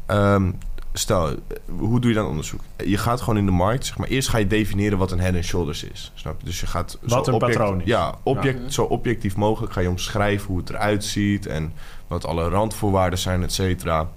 ehm, 0.07 0.51
stel, 0.93 1.35
hoe 1.79 2.01
doe 2.01 2.11
je 2.11 2.17
dan 2.17 2.27
onderzoek? 2.27 2.61
Je 2.85 2.99
gaat 2.99 3.21
gewoon 3.21 3.37
in 3.39 3.45
de 3.47 3.53
markt. 3.53 3.87
Zeg 3.87 3.99
maar, 3.99 4.09
eerst 4.09 4.29
ga 4.29 4.39
je 4.39 4.47
definiëren 4.47 4.99
wat 4.99 5.11
een 5.13 5.21
head 5.21 5.35
and 5.35 5.45
shoulders 5.45 5.85
is. 5.85 6.13
Snap 6.15 6.35
je? 6.41 6.45
Dus 6.47 6.61
je 6.61 6.67
gaat... 6.67 6.99
Wat 7.03 7.25
zo 7.25 7.33
een 7.33 7.39
patroon 7.39 7.81
is. 7.81 7.87
Ja, 7.87 8.15
object, 8.23 8.61
Ja. 8.65 8.71
zo 8.71 8.83
objectief 8.83 9.37
mogelijk 9.37 9.73
ga 9.73 9.81
je 9.81 9.89
omschrijven 9.89 10.47
hoe 10.49 10.59
het 10.59 10.71
eruit 10.71 11.05
ziet. 11.05 11.47
En 11.47 11.73
wat 12.07 12.27
alle 12.27 12.49
randvoorwaarden 12.49 13.19
zijn, 13.19 13.43
et 13.43 13.53
cetera. 13.53 14.09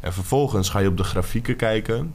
En 0.00 0.12
vervolgens 0.12 0.68
ga 0.68 0.78
je 0.78 0.88
op 0.88 0.96
de 0.96 1.04
grafieken 1.04 1.56
kijken. 1.56 2.14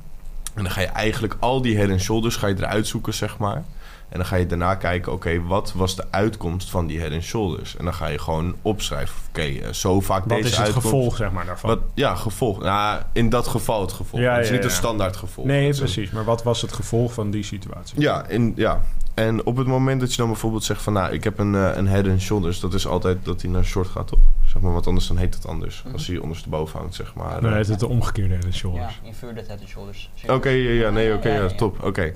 En 0.55 0.63
dan 0.63 0.71
ga 0.71 0.81
je 0.81 0.87
eigenlijk 0.87 1.35
al 1.39 1.61
die 1.61 1.77
head 1.77 1.89
and 1.89 2.01
shoulders 2.01 2.35
ga 2.35 2.47
je 2.47 2.55
eruit 2.57 2.87
zoeken, 2.87 3.13
zeg 3.13 3.37
maar. 3.37 3.63
En 4.09 4.17
dan 4.17 4.25
ga 4.25 4.35
je 4.35 4.45
daarna 4.45 4.75
kijken, 4.75 5.11
oké, 5.11 5.41
wat 5.41 5.73
was 5.75 5.95
de 5.95 6.03
uitkomst 6.09 6.69
van 6.69 6.87
die 6.87 6.99
head 6.99 7.11
and 7.11 7.23
shoulders? 7.23 7.77
En 7.77 7.83
dan 7.83 7.93
ga 7.93 8.07
je 8.07 8.19
gewoon 8.19 8.55
opschrijven, 8.61 9.15
oké, 9.29 9.41
eh, 9.41 9.71
zo 9.71 10.01
vaak 10.01 10.19
Wat 10.19 10.29
deze 10.29 10.41
is 10.43 10.51
het 10.51 10.59
uitkomst. 10.59 10.87
gevolg, 10.87 11.15
zeg 11.15 11.31
maar, 11.31 11.45
daarvan? 11.45 11.69
Wat, 11.69 11.79
ja, 11.93 12.15
gevolg. 12.15 12.59
Nou, 12.61 13.01
in 13.13 13.29
dat 13.29 13.47
geval 13.47 13.81
het 13.81 13.91
gevolg. 13.91 14.21
Ja, 14.21 14.33
het 14.33 14.41
is 14.41 14.47
ja, 14.47 14.53
niet 14.53 14.63
ja. 14.63 14.69
een 14.69 14.75
standaard 14.75 15.15
gevolg. 15.15 15.47
nee, 15.47 15.75
precies. 15.75 16.11
Maar 16.11 16.23
wat 16.23 16.43
was 16.43 16.61
het 16.61 16.73
gevolg 16.73 17.13
van 17.13 17.31
die 17.31 17.43
situatie? 17.43 18.01
Ja, 18.01 18.27
in, 18.27 18.53
ja. 18.55 18.81
En 19.13 19.45
op 19.45 19.57
het 19.57 19.67
moment 19.67 19.99
dat 19.99 20.11
je 20.11 20.17
dan 20.17 20.27
bijvoorbeeld 20.27 20.63
zegt 20.63 20.81
van... 20.81 20.93
nou, 20.93 21.13
ik 21.13 21.23
heb 21.23 21.39
een, 21.39 21.55
eh, 21.55 21.75
een 21.75 21.87
head 21.87 22.07
and 22.07 22.21
shoulders... 22.21 22.59
dat 22.59 22.73
is 22.73 22.87
altijd 22.87 23.17
dat 23.23 23.41
hij 23.41 23.51
naar 23.51 23.63
short 23.65 23.87
gaat, 23.87 24.07
toch? 24.07 24.19
Zeg 24.55 24.63
maar, 24.63 24.73
want 24.73 24.87
anders 24.87 25.07
dan 25.07 25.17
heet 25.17 25.33
het 25.35 25.47
anders. 25.47 25.83
Mhm. 25.83 25.93
Als 25.93 26.07
hij 26.07 26.17
ondersteboven 26.17 26.79
hangt, 26.79 26.95
zeg 26.95 27.13
maar. 27.15 27.41
Dan 27.41 27.49
Eh, 27.49 27.55
heet 27.55 27.67
het 27.67 27.79
de 27.79 27.87
omgekeerde 27.87 28.33
head 28.33 28.43
and 28.45 28.53
Ja, 28.53 28.59
shoulders. 28.59 28.99
inverted 29.03 29.47
head 29.47 29.59
and 29.59 29.69
shoulders. 29.69 30.09
Oké, 30.27 30.49
ja, 30.49 30.71
ja, 30.71 30.89
nee, 30.89 31.13
oké, 31.13 31.27
Ja, 31.27 31.33
ja, 31.33 31.41
ja, 31.41 31.49
ja. 31.49 31.55
top, 31.55 31.83
oké. 31.83 32.13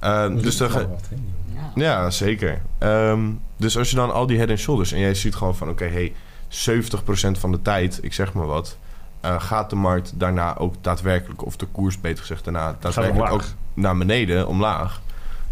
Eh, 0.00 0.36
dus 0.36 0.56
dan 0.56 0.70
ga, 0.70 0.86
wat? 0.88 1.08
Ja. 1.54 1.70
Ja, 1.74 2.10
zeker. 2.10 2.62
Ehm, 2.78 3.30
dus 3.56 3.78
als 3.78 3.90
je 3.90 3.96
dan 3.96 4.12
al 4.12 4.26
die 4.26 4.36
head 4.38 4.48
and 4.50 4.58
shoulders... 4.58 4.92
en 4.92 4.98
jij 5.00 5.14
ziet 5.14 5.34
gewoon 5.34 5.56
van, 5.56 5.68
oké, 5.68 5.84
hey, 5.88 6.12
70% 6.48 7.38
van 7.38 7.50
de 7.52 7.62
tijd, 7.62 7.98
ik 8.02 8.12
zeg 8.12 8.32
maar 8.32 8.46
wat... 8.46 8.76
eh, 9.20 9.40
gaat 9.40 9.70
de 9.70 9.76
markt 9.76 10.12
daarna 10.14 10.56
ook 10.56 10.74
daadwerkelijk... 10.80 11.44
of 11.44 11.56
de 11.56 11.66
koers, 11.66 12.00
beter 12.00 12.18
gezegd, 12.20 12.44
daarna 12.44 12.76
daadwerkelijk 12.80 13.32
ook 13.32 13.44
naar 13.74 13.96
beneden, 13.96 14.48
omlaag... 14.48 15.00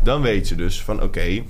dan 0.03 0.21
weet 0.23 0.49
je 0.49 0.55
dus 0.55 0.83
van, 0.83 1.03
oké... 1.03 1.43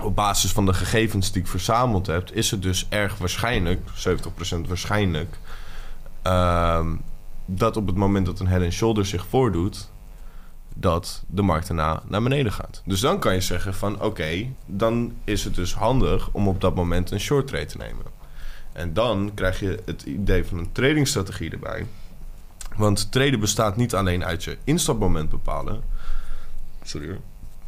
op 0.00 0.14
basis 0.14 0.52
van 0.52 0.66
de 0.66 0.74
gegevens 0.74 1.32
die 1.32 1.42
ik 1.42 1.48
verzameld 1.48 2.06
heb... 2.06 2.30
is 2.30 2.50
het 2.50 2.62
dus 2.62 2.86
erg 2.88 3.18
waarschijnlijk, 3.18 3.80
70% 3.88 4.68
waarschijnlijk... 4.68 5.38
ehm, 6.22 6.94
dat 7.46 7.76
op 7.76 7.86
het 7.86 7.96
moment 7.96 8.26
dat 8.26 8.40
een 8.40 8.46
head 8.46 8.62
and 8.62 8.72
shoulders 8.72 9.08
zich 9.08 9.26
voordoet 9.26 9.88
dat 10.74 11.24
de 11.26 11.42
markt 11.42 11.66
daarna 11.66 12.02
naar 12.06 12.22
beneden 12.22 12.52
gaat. 12.52 12.82
Dus 12.84 13.00
dan 13.00 13.18
kan 13.18 13.34
je 13.34 13.40
zeggen 13.40 13.74
van 13.74 14.02
oké, 14.02 14.46
dan 14.66 15.12
is 15.24 15.44
het 15.44 15.54
dus 15.54 15.74
handig 15.74 16.28
om 16.32 16.48
op 16.48 16.60
dat 16.60 16.74
moment 16.74 17.10
een 17.10 17.20
short 17.20 17.46
trade 17.46 17.66
te 17.66 17.76
nemen. 17.76 18.04
En 18.72 18.92
dan 18.92 19.30
krijg 19.34 19.60
je 19.60 19.82
het 19.84 20.02
idee 20.02 20.44
van 20.44 20.58
een 20.58 20.72
tradingstrategie 20.72 21.50
erbij. 21.50 21.86
Want 22.76 23.12
traden 23.12 23.40
bestaat 23.40 23.76
niet 23.76 23.94
alleen 23.94 24.24
uit 24.24 24.44
je 24.44 24.58
instapmoment 24.64 25.30
bepalen. 25.30 25.82
Sorry. 26.82 27.20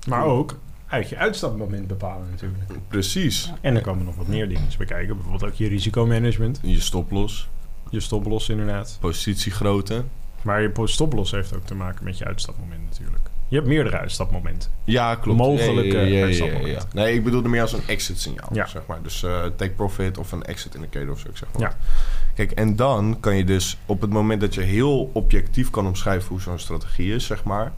Maar 0.07 0.25
ook 0.25 0.57
uit 0.91 1.09
je 1.09 1.17
uitstapmoment 1.17 1.87
bepalen 1.87 2.27
natuurlijk. 2.31 2.63
Precies. 2.89 3.53
En 3.61 3.75
dan 3.75 3.83
komen 3.83 4.05
nog 4.05 4.17
wat 4.17 4.27
meer 4.27 4.49
dingen 4.49 4.69
bekijken. 4.79 5.15
Bijvoorbeeld 5.17 5.53
ook 5.53 5.57
je 5.59 5.69
risicomanagement. 5.69 6.61
Je 6.63 6.81
stoplos, 6.81 7.49
Je 7.91 8.01
stoploss 8.01 8.49
inderdaad. 8.49 8.97
positiegrootte. 9.01 10.05
Maar 10.43 10.63
je 10.63 10.71
stoploss 10.85 11.31
heeft 11.31 11.55
ook 11.57 11.67
te 11.67 11.75
maken 11.75 12.05
met 12.05 12.19
je 12.19 12.25
uitstapmoment 12.25 12.81
natuurlijk. 12.91 13.29
Je 13.49 13.57
hebt 13.57 13.69
meerdere 13.69 13.99
uitstapmomenten. 13.99 14.71
Ja, 14.85 15.15
klopt. 15.15 15.39
Mogelijke 15.39 15.97
Ja, 15.97 16.03
ja, 16.03 16.07
ja, 16.07 16.11
ja, 16.13 16.19
ja, 16.19 16.25
uitstapmomenten. 16.25 16.89
Nee, 16.93 17.15
ik 17.15 17.25
bedoelde 17.25 17.49
meer 17.49 17.61
als 17.61 17.73
een 17.73 17.87
exit 17.87 18.19
signaal, 18.21 18.49
Ja. 18.53 18.67
zeg 18.67 18.83
maar. 18.87 19.03
Dus 19.03 19.23
eh, 19.23 19.45
take 19.57 19.71
profit 19.73 20.19
of 20.19 20.33
een 20.33 20.43
exit 20.43 20.75
indicator 20.75 21.11
of 21.11 21.19
zo, 21.19 21.29
ik 21.29 21.37
zeg 21.37 21.49
maar. 21.53 21.63
Ja. 21.63 21.77
Kijk, 22.35 22.51
en 22.51 22.77
dan 22.77 23.17
kan 23.21 23.37
je 23.37 23.45
dus 23.45 23.77
op 23.87 24.01
het 24.01 24.11
moment 24.11 24.41
dat 24.41 24.55
je 24.55 24.61
heel 24.61 25.11
objectief 25.13 25.71
kan 25.71 25.87
omschrijven 25.87 26.29
hoe 26.29 26.41
zo'n 26.41 26.59
strategie 26.59 27.15
is, 27.15 27.27
zeg 27.27 27.45
maar. 27.45 27.73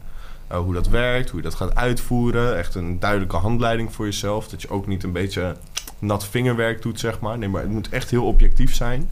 Eh, 0.53 0.59
hoe 0.59 0.73
dat 0.73 0.87
werkt, 0.87 1.29
hoe 1.29 1.41
je 1.41 1.45
dat 1.45 1.55
gaat 1.55 1.75
uitvoeren. 1.75 2.57
Echt 2.57 2.75
een 2.75 2.99
duidelijke 2.99 3.35
handleiding 3.35 3.93
voor 3.93 4.05
jezelf. 4.05 4.47
Dat 4.47 4.61
je 4.61 4.69
ook 4.69 4.87
niet 4.87 5.03
een 5.03 5.11
beetje 5.11 5.55
nat 5.99 6.25
vingerwerk 6.25 6.81
doet, 6.81 6.99
zeg 6.99 7.19
maar. 7.19 7.37
Nee, 7.37 7.49
maar 7.49 7.61
het 7.61 7.71
moet 7.71 7.89
echt 7.89 8.09
heel 8.09 8.25
objectief 8.25 8.75
zijn. 8.75 9.09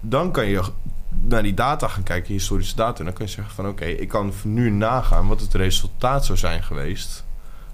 Dan 0.00 0.32
kan 0.32 0.46
je 0.46 0.62
naar 1.22 1.42
die 1.42 1.54
data 1.54 1.88
gaan 1.88 2.02
kijken, 2.02 2.32
historische 2.32 2.76
data. 2.76 2.98
En 2.98 3.04
dan 3.04 3.14
kun 3.14 3.24
je 3.24 3.30
zeggen 3.30 3.54
van 3.54 3.68
oké, 3.68 3.84
ik 3.84 4.08
kan 4.08 4.32
nu 4.42 4.70
nagaan 4.70 5.26
wat 5.26 5.40
het 5.40 5.54
resultaat 5.54 6.24
zou 6.24 6.38
zijn 6.38 6.62
geweest 6.62 7.24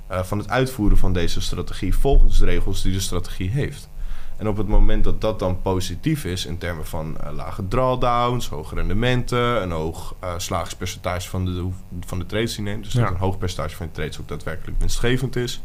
eh, 0.07 0.23
van 0.23 0.39
het 0.39 0.49
uitvoeren 0.49 0.99
van 0.99 1.13
deze 1.13 1.41
strategie 1.41 1.97
volgens 1.97 2.39
de 2.39 2.45
regels 2.45 2.83
die 2.83 2.93
de 2.93 3.01
strategie 3.01 3.51
heeft. 3.51 3.89
En 4.37 4.49
op 4.49 4.57
het 4.57 4.69
moment 4.69 5.05
dat 5.05 5.21
dat 5.21 5.39
dan 5.39 5.63
positief 5.63 6.25
is 6.25 6.47
in 6.47 6.59
termen 6.59 6.87
van 6.87 7.17
eh, 7.21 7.33
lage 7.33 7.69
drawdowns, 7.69 8.49
hoge 8.49 8.75
rendementen, 8.75 9.63
een 9.63 9.71
hoog 9.71 10.15
eh, 10.21 10.31
slagingspercentage 10.37 11.29
van 11.29 11.45
de, 11.45 11.69
van 12.07 12.19
de 12.19 12.27
trades 12.27 12.55
die 12.55 12.65
je 12.65 12.71
neemt, 12.71 12.85
dus 12.85 12.93
Ja. 12.93 13.01
dat 13.01 13.11
een 13.11 13.17
hoog 13.17 13.39
percentage 13.39 13.77
van 13.77 13.87
je 13.87 13.93
trades 13.93 14.21
ook 14.21 14.29
daadwerkelijk 14.29 14.79
winstgevend 14.79 15.37
is. 15.37 15.61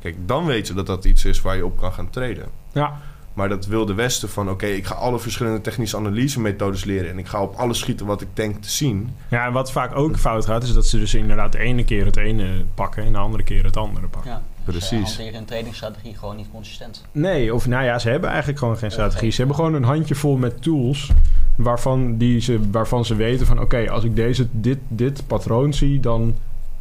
Kijk, 0.00 0.16
dan 0.26 0.44
weet 0.46 0.66
je 0.66 0.74
dat 0.74 0.86
dat 0.86 1.04
iets 1.04 1.24
is 1.24 1.40
waar 1.40 1.56
je 1.56 1.64
op 1.66 1.78
kan 1.78 1.92
gaan 1.92 2.10
traden. 2.10 2.46
Ja. 2.72 3.00
Maar 3.32 3.48
dat 3.48 3.66
wil 3.66 3.86
de 3.86 3.94
Westen 3.94 4.28
van... 4.28 4.50
oké, 4.50 4.66
ik 4.66 4.86
ga 4.86 4.94
alle 4.94 5.18
verschillende 5.18 5.60
technische 5.60 5.96
analysemethodes 5.96 6.84
leren... 6.84 7.10
en 7.10 7.18
ik 7.18 7.26
ga 7.26 7.42
op 7.42 7.54
alles 7.54 7.78
schieten 7.78 8.06
wat 8.06 8.20
ik 8.20 8.28
denk 8.32 8.62
te 8.62 8.70
zien. 8.70 9.14
Ja, 9.28 9.46
en 9.46 9.52
wat 9.52 9.72
vaak 9.72 9.96
ook 9.96 10.18
fout 10.18 10.44
gaat, 10.46 10.62
is 10.62 10.72
dat 10.72 10.86
ze 10.86 10.98
dus 10.98 11.14
inderdaad 11.14 11.52
de 11.52 11.58
ene 11.58 11.84
keer 11.84 12.04
het 12.04 12.16
ene 12.16 12.64
pakken 12.74 13.04
en 13.04 13.12
de 13.12 13.18
andere 13.18 13.42
keer 13.42 13.64
het 13.64 13.76
andere 13.76 14.06
pakken. 14.08 14.30
Ja, 14.30 14.42
Precies. 14.64 14.88
Ze 14.90 14.96
hanteren 14.96 15.34
een 15.34 15.44
tradingstrategie 15.44 16.16
gewoon 16.16 16.36
niet 16.36 16.48
consistent. 16.52 17.04
Nee, 17.12 17.54
of 17.54 17.66
nou 17.66 17.84
ja, 17.84 17.98
ze 17.98 18.08
hebben 18.08 18.28
eigenlijk 18.28 18.58
gewoon 18.58 18.76
geen 18.76 18.90
strategie. 18.90 19.30
Ze 19.30 19.36
hebben 19.36 19.56
gewoon 19.56 19.74
een 19.74 19.84
handjevol 19.84 20.36
met 20.36 20.62
tools 20.62 21.10
waarvan, 21.56 22.16
die 22.16 22.40
ze, 22.40 22.70
waarvan 22.70 23.04
ze 23.04 23.14
weten 23.14 23.46
van... 23.46 23.60
oké, 23.60 23.90
als 23.90 24.04
ik 24.04 24.16
deze, 24.16 24.46
dit, 24.50 24.78
dit 24.88 25.26
patroon 25.26 25.74
zie, 25.74 26.00
dan 26.00 26.36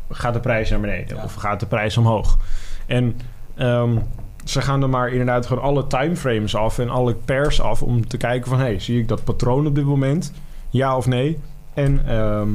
gaat 0.09 0.33
de 0.33 0.39
prijs 0.39 0.69
naar 0.69 0.79
beneden. 0.79 1.15
Ja. 1.17 1.23
Of 1.23 1.33
gaat 1.33 1.59
de 1.59 1.65
prijs 1.65 1.97
omhoog. 1.97 2.37
En 2.85 3.15
ehm, 3.55 3.97
ze 4.45 4.61
gaan 4.61 4.79
dan 4.79 4.89
maar 4.89 5.09
inderdaad 5.09 5.45
gewoon 5.45 5.63
alle 5.63 5.87
timeframes 5.87 6.55
af 6.55 6.79
en 6.79 6.89
alle 6.89 7.13
pairs 7.13 7.61
af... 7.61 7.81
om 7.81 8.07
te 8.07 8.17
kijken 8.17 8.49
van, 8.49 8.59
hey, 8.59 8.79
zie 8.79 8.99
ik 8.99 9.07
dat 9.07 9.23
patroon 9.23 9.67
op 9.67 9.75
dit 9.75 9.85
moment? 9.85 10.33
Ja 10.69 10.97
of 10.97 11.05
nee? 11.05 11.39
En 11.73 12.07
ehm, 12.07 12.49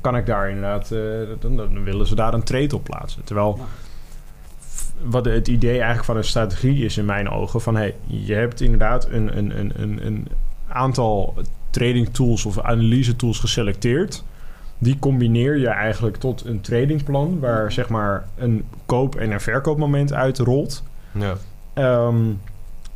kan 0.00 0.16
ik 0.16 0.26
daar 0.26 0.48
inderdaad... 0.48 0.90
eh, 0.90 1.00
dan, 1.40 1.56
dan 1.56 1.84
willen 1.84 2.06
ze 2.06 2.14
daar 2.14 2.34
een 2.34 2.42
trade 2.42 2.74
op 2.74 2.84
plaatsen. 2.84 3.24
Terwijl 3.24 3.54
Ja. 3.58 3.64
Wat 5.02 5.24
het 5.24 5.48
idee 5.48 5.76
eigenlijk 5.76 6.04
van 6.04 6.16
een 6.16 6.24
strategie 6.24 6.84
is 6.84 6.96
in 6.96 7.04
mijn 7.04 7.30
ogen... 7.30 7.60
van 7.60 7.76
hey, 7.76 7.94
je 8.06 8.34
hebt 8.34 8.60
inderdaad 8.60 9.08
een, 9.08 9.38
een, 9.38 9.58
een, 9.58 9.72
een, 9.76 10.06
een 10.06 10.28
aantal 10.68 11.34
trading 11.70 12.08
tools 12.08 12.44
of 12.44 12.60
analyse 12.60 13.16
tools 13.16 13.38
geselecteerd. 13.38 14.24
Die 14.78 14.98
combineer 14.98 15.56
je 15.56 15.68
eigenlijk 15.68 16.16
tot 16.16 16.44
een 16.44 16.60
tradingplan... 16.60 17.38
waar 17.40 17.72
zeg 17.72 17.88
maar 17.88 18.28
een 18.36 18.64
koop- 18.86 19.16
en 19.16 19.30
een 19.30 19.40
verkoopmoment 19.40 20.12
uit 20.12 20.38
rolt. 20.38 20.82
Ja. 21.12 21.36
Ehm, 21.74 22.24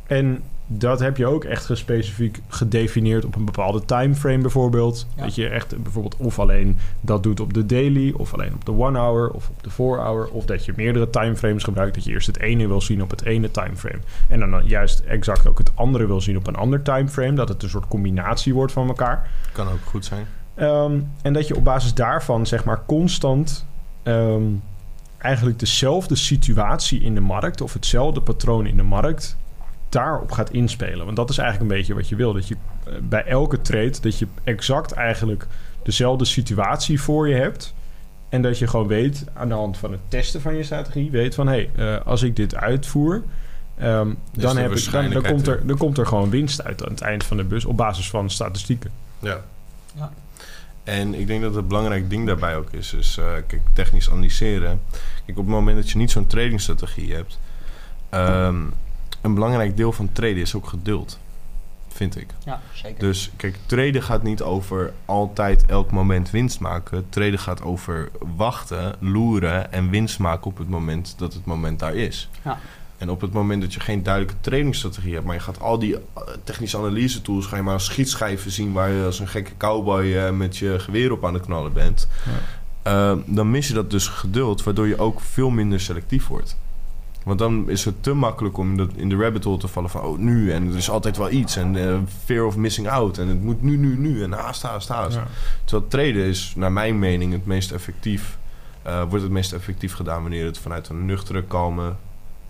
en 0.07 0.43
dat 0.67 0.99
heb 0.99 1.17
je 1.17 1.25
ook 1.25 1.43
echt 1.43 1.69
specifiek 1.73 2.41
gedefinieerd 2.47 3.25
op 3.25 3.35
een 3.35 3.45
bepaalde 3.45 3.85
timeframe 3.85 4.41
bijvoorbeeld. 4.41 5.07
Ja. 5.15 5.23
Dat 5.23 5.35
je 5.35 5.47
echt 5.47 5.83
bijvoorbeeld 5.83 6.15
of 6.17 6.39
alleen 6.39 6.77
dat 7.01 7.23
doet 7.23 7.39
op 7.39 7.53
de 7.53 7.65
daily... 7.65 8.13
of 8.17 8.33
alleen 8.33 8.53
op 8.53 8.65
de 8.65 8.71
one 8.71 8.99
hour 8.99 9.29
of 9.29 9.49
op 9.49 9.63
de 9.63 9.69
four 9.69 9.97
hour... 9.97 10.29
of 10.29 10.45
dat 10.45 10.65
je 10.65 10.73
meerdere 10.75 11.09
timeframes 11.09 11.63
gebruikt... 11.63 11.95
dat 11.95 12.03
je 12.03 12.11
eerst 12.11 12.27
het 12.27 12.39
ene 12.39 12.67
wil 12.67 12.81
zien 12.81 13.01
op 13.01 13.09
het 13.09 13.23
ene 13.23 13.51
timeframe... 13.51 13.99
en 14.29 14.39
dan, 14.39 14.51
dan 14.51 14.65
juist 14.65 14.99
exact 14.99 15.47
ook 15.47 15.57
het 15.57 15.71
andere 15.75 16.07
wil 16.07 16.21
zien 16.21 16.37
op 16.37 16.47
een 16.47 16.55
ander 16.55 16.81
timeframe... 16.81 17.33
dat 17.33 17.49
het 17.49 17.63
een 17.63 17.69
soort 17.69 17.87
combinatie 17.87 18.53
wordt 18.53 18.73
van 18.73 18.87
elkaar. 18.87 19.29
Kan 19.51 19.67
ook 19.67 19.85
goed 19.85 20.05
zijn. 20.05 20.25
Ehm, 20.55 20.99
en 21.21 21.33
dat 21.33 21.47
je 21.47 21.55
op 21.55 21.63
basis 21.63 21.93
daarvan, 21.93 22.45
zeg 22.45 22.63
maar, 22.63 22.81
constant 22.85 23.65
ehm, 24.03 24.43
eigenlijk 25.17 25.59
dezelfde 25.59 26.15
situatie 26.15 27.01
in 27.01 27.13
de 27.13 27.21
markt 27.21 27.61
of 27.61 27.73
hetzelfde 27.73 28.21
patroon 28.21 28.65
in 28.65 28.77
de 28.77 28.83
markt 28.83 29.37
daarop 29.93 30.31
gaat 30.31 30.49
inspelen. 30.49 31.05
Want 31.05 31.17
dat 31.17 31.29
is 31.29 31.37
eigenlijk 31.37 31.71
een 31.71 31.77
beetje 31.77 31.93
wat 31.93 32.09
je 32.09 32.15
wil. 32.15 32.33
Dat 32.33 32.47
je 32.47 32.55
eh, 32.85 32.93
bij 33.01 33.25
elke 33.25 33.61
trade, 33.61 33.99
dat 34.01 34.19
je 34.19 34.27
exact 34.43 34.91
eigenlijk 34.91 35.47
dezelfde 35.83 36.25
situatie 36.25 37.01
voor 37.01 37.29
je 37.29 37.35
hebt. 37.35 37.73
En 38.29 38.41
dat 38.41 38.57
je 38.57 38.67
gewoon 38.67 38.87
weet, 38.87 39.25
aan 39.33 39.47
de 39.47 39.53
hand 39.53 39.77
van 39.77 39.91
het 39.91 40.01
testen 40.07 40.41
van 40.41 40.55
je 40.55 40.63
strategie, 40.63 41.11
weet 41.11 41.35
van 41.35 41.47
hé, 41.47 41.69
hey, 41.75 41.95
eh, 41.95 42.05
als 42.05 42.23
ik 42.23 42.35
dit 42.35 42.55
uitvoer. 42.55 43.23
ehm, 43.77 44.13
dan, 44.31 44.57
heb 44.57 44.71
ik, 44.71 44.91
dan, 44.91 45.23
komt 45.23 45.47
er, 45.47 45.59
er. 45.59 45.67
dan 45.67 45.77
komt 45.77 45.97
er 45.97 46.05
gewoon 46.05 46.29
winst 46.29 46.63
uit 46.63 46.85
aan 46.85 46.91
het 46.91 47.01
eind 47.01 47.23
van 47.23 47.37
de 47.37 47.43
bus 47.43 47.65
op 47.65 47.77
basis 47.77 48.09
van 48.09 48.29
statistieken. 48.29 48.91
Ja. 49.19 49.41
Ja. 49.95 50.11
En 50.83 51.13
ik 51.13 51.27
denk 51.27 51.41
dat 51.41 51.55
het 51.55 51.67
belangrijk 51.67 52.09
ding 52.09 52.27
daarbij 52.27 52.55
ook 52.55 52.71
is... 52.71 52.93
is 52.93 53.17
eh, 53.17 53.25
kijk, 53.47 53.61
technisch 53.73 54.09
analyseren. 54.09 54.81
Kijk, 55.25 55.37
op 55.37 55.45
het 55.45 55.53
moment 55.53 55.77
dat 55.77 55.89
je 55.89 55.97
niet 55.97 56.11
zo'n 56.11 56.27
tradingstrategie 56.27 57.13
hebt... 57.13 57.39
ehm, 58.09 58.61
een 59.23 59.33
belangrijk 59.33 59.77
deel 59.77 59.91
van 59.91 60.11
traden 60.11 60.37
is 60.37 60.55
ook 60.55 60.67
geduld. 60.67 61.19
Vind 61.87 62.17
ik. 62.17 62.27
Ja, 62.45 62.61
zeker. 62.73 62.99
Dus 62.99 63.31
kijk, 63.35 63.57
traden 63.65 64.03
gaat 64.03 64.23
niet 64.23 64.41
over 64.41 64.93
altijd 65.05 65.65
elk 65.65 65.91
moment 65.91 66.31
winst 66.31 66.59
maken. 66.59 67.05
Traden 67.09 67.39
gaat 67.39 67.61
over 67.61 68.11
wachten, 68.35 68.95
loeren 68.99 69.71
en 69.71 69.89
winst 69.89 70.19
maken 70.19 70.45
op 70.45 70.57
het 70.57 70.69
moment 70.69 71.13
dat 71.17 71.33
het 71.33 71.45
moment 71.45 71.79
daar 71.79 71.95
is. 71.95 72.29
Ja. 72.43 72.59
En 72.97 73.09
op 73.09 73.21
het 73.21 73.33
moment 73.33 73.61
dat 73.61 73.73
je 73.73 73.79
geen 73.79 74.03
duidelijke 74.03 74.41
trainingsstrategie 74.41 75.13
hebt, 75.13 75.25
maar 75.25 75.35
je 75.35 75.41
gaat 75.41 75.59
al 75.59 75.79
die 75.79 75.95
eh, 75.95 76.01
technische 76.43 76.77
analyse 76.77 77.21
tools, 77.21 77.45
ga 77.45 77.55
je 77.55 77.61
maar 77.61 77.73
als 77.73 77.85
schietschijven 77.85 78.51
zien 78.51 78.71
waar 78.71 78.91
je 78.91 79.05
als 79.05 79.19
een 79.19 79.27
gekke 79.27 79.57
cowboy 79.57 80.13
eh, 80.13 80.31
met 80.31 80.57
je 80.57 80.79
geweer 80.79 81.11
op 81.11 81.25
aan 81.25 81.33
het 81.33 81.43
knallen 81.43 81.73
bent. 81.73 82.07
Eh, 82.83 83.13
dan 83.25 83.51
mis 83.51 83.67
je 83.67 83.73
dat 83.73 83.91
dus 83.91 84.07
geduld, 84.07 84.63
waardoor 84.63 84.87
je 84.87 84.99
ook 84.99 85.19
veel 85.19 85.49
minder 85.49 85.79
selectief 85.79 86.27
wordt. 86.27 86.57
Want 87.23 87.39
dan 87.39 87.69
is 87.69 87.85
het 87.85 88.03
te 88.03 88.13
makkelijk 88.13 88.57
om 88.57 88.69
in 88.69 88.77
de, 88.77 88.87
in 88.95 89.09
de 89.09 89.15
rabbit 89.15 89.43
hole 89.43 89.57
te 89.57 89.67
vallen 89.67 89.89
van... 89.89 90.01
oh, 90.01 90.17
nu, 90.17 90.51
en 90.51 90.69
er 90.69 90.75
is 90.77 90.89
altijd 90.89 91.17
wel 91.17 91.31
iets. 91.31 91.55
En 91.55 91.75
eh, 91.89 91.97
fear 92.25 92.45
of 92.45 92.55
missing 92.57 92.89
out. 92.89 93.17
En 93.17 93.27
het 93.27 93.41
moet 93.43 93.61
nu, 93.61 93.77
nu, 93.77 93.97
nu. 93.97 94.23
En 94.23 94.31
haast, 94.31 94.61
haast, 94.61 94.87
haast. 94.87 95.15
Ja. 95.15 95.27
Terwijl 95.65 95.89
traden 95.89 96.23
is, 96.25 96.53
naar 96.55 96.71
mijn 96.71 96.99
mening, 96.99 97.31
het 97.33 97.45
meest 97.45 97.71
effectief... 97.71 98.37
eh, 98.81 99.03
wordt 99.09 99.23
het 99.23 99.31
meest 99.33 99.53
effectief 99.53 99.93
gedaan 99.93 100.21
wanneer 100.21 100.45
het 100.45 100.57
vanuit 100.57 100.89
een 100.89 101.05
nuchtere, 101.05 101.43
kalme 101.43 101.93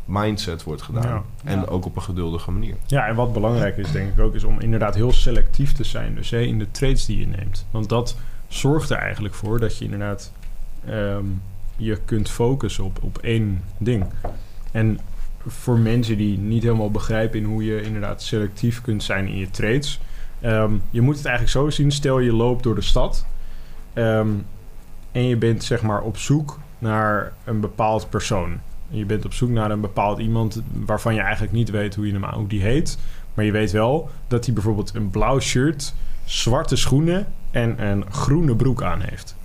mindset 0.05 0.63
wordt 0.63 0.81
gedaan. 0.81 1.07
Ja. 1.07 1.23
En 1.43 1.59
Ja. 1.59 1.65
ook 1.65 1.85
op 1.85 1.95
een 1.95 2.01
geduldige 2.01 2.51
manier. 2.51 2.75
Ja, 2.85 3.07
en 3.07 3.15
wat 3.15 3.33
belangrijk 3.33 3.77
is, 3.77 3.91
denk 3.91 4.11
ik 4.13 4.19
ook, 4.19 4.35
is 4.35 4.43
om 4.43 4.59
inderdaad 4.59 4.95
heel 4.95 5.11
selectief 5.11 5.73
te 5.73 5.83
zijn. 5.83 6.15
Dus 6.15 6.29
hè, 6.29 6.39
in 6.39 6.59
de 6.59 6.71
trades 6.71 7.05
die 7.05 7.19
je 7.19 7.27
neemt. 7.27 7.65
Want 7.71 7.89
dat 7.89 8.17
zorgt 8.47 8.89
er 8.89 8.97
eigenlijk 8.97 9.33
voor 9.33 9.59
dat 9.59 9.77
je 9.77 9.83
inderdaad 9.83 10.31
ehm, 10.85 11.25
je 11.75 11.97
kunt 12.05 12.29
focussen 12.29 12.83
op, 12.83 12.97
op 13.01 13.17
één 13.17 13.63
ding. 13.77 14.05
En 14.73 14.99
voor 15.47 15.77
mensen 15.79 16.17
die 16.17 16.37
niet 16.37 16.63
helemaal 16.63 16.91
begrijpen 16.91 17.39
in 17.39 17.45
hoe 17.45 17.63
je 17.63 17.81
inderdaad 17.81 18.21
selectief 18.21 18.81
kunt 18.81 19.03
zijn 19.03 19.27
in 19.27 19.37
je 19.37 19.49
trades. 19.49 19.99
ehm, 20.41 20.71
je 20.89 21.01
moet 21.01 21.15
het 21.15 21.25
eigenlijk 21.25 21.57
zo 21.57 21.69
zien. 21.69 21.91
Stel 21.91 22.19
je 22.19 22.33
loopt 22.33 22.63
door 22.63 22.75
de 22.75 22.81
stad. 22.81 23.25
ehm, 23.93 24.27
en 25.11 25.27
je 25.27 25.37
bent 25.37 25.63
zeg 25.63 25.81
maar 25.81 26.01
op 26.01 26.17
zoek 26.17 26.59
naar 26.79 27.33
een 27.43 27.59
bepaald 27.59 28.09
persoon. 28.09 28.59
Je 28.87 29.05
bent 29.05 29.25
op 29.25 29.33
zoek 29.33 29.49
naar 29.49 29.71
een 29.71 29.81
bepaald 29.81 30.19
iemand 30.19 30.61
waarvan 30.71 31.13
je 31.15 31.21
eigenlijk 31.21 31.53
niet 31.53 31.69
weet 31.69 31.95
hoe, 31.95 32.07
je 32.07 32.13
hem, 32.13 32.23
hoe 32.23 32.47
die 32.47 32.61
heet. 32.61 32.97
Maar 33.33 33.45
je 33.45 33.51
weet 33.51 33.71
wel 33.71 34.09
dat 34.27 34.45
hij 34.45 34.53
bijvoorbeeld 34.53 34.95
een 34.95 35.09
blauw 35.09 35.39
shirt, 35.39 35.93
zwarte 36.25 36.75
schoenen 36.75 37.27
en 37.51 37.83
een 37.85 38.11
groene 38.11 38.55
broek 38.55 38.83
aan 38.83 39.01
heeft. 39.01 39.35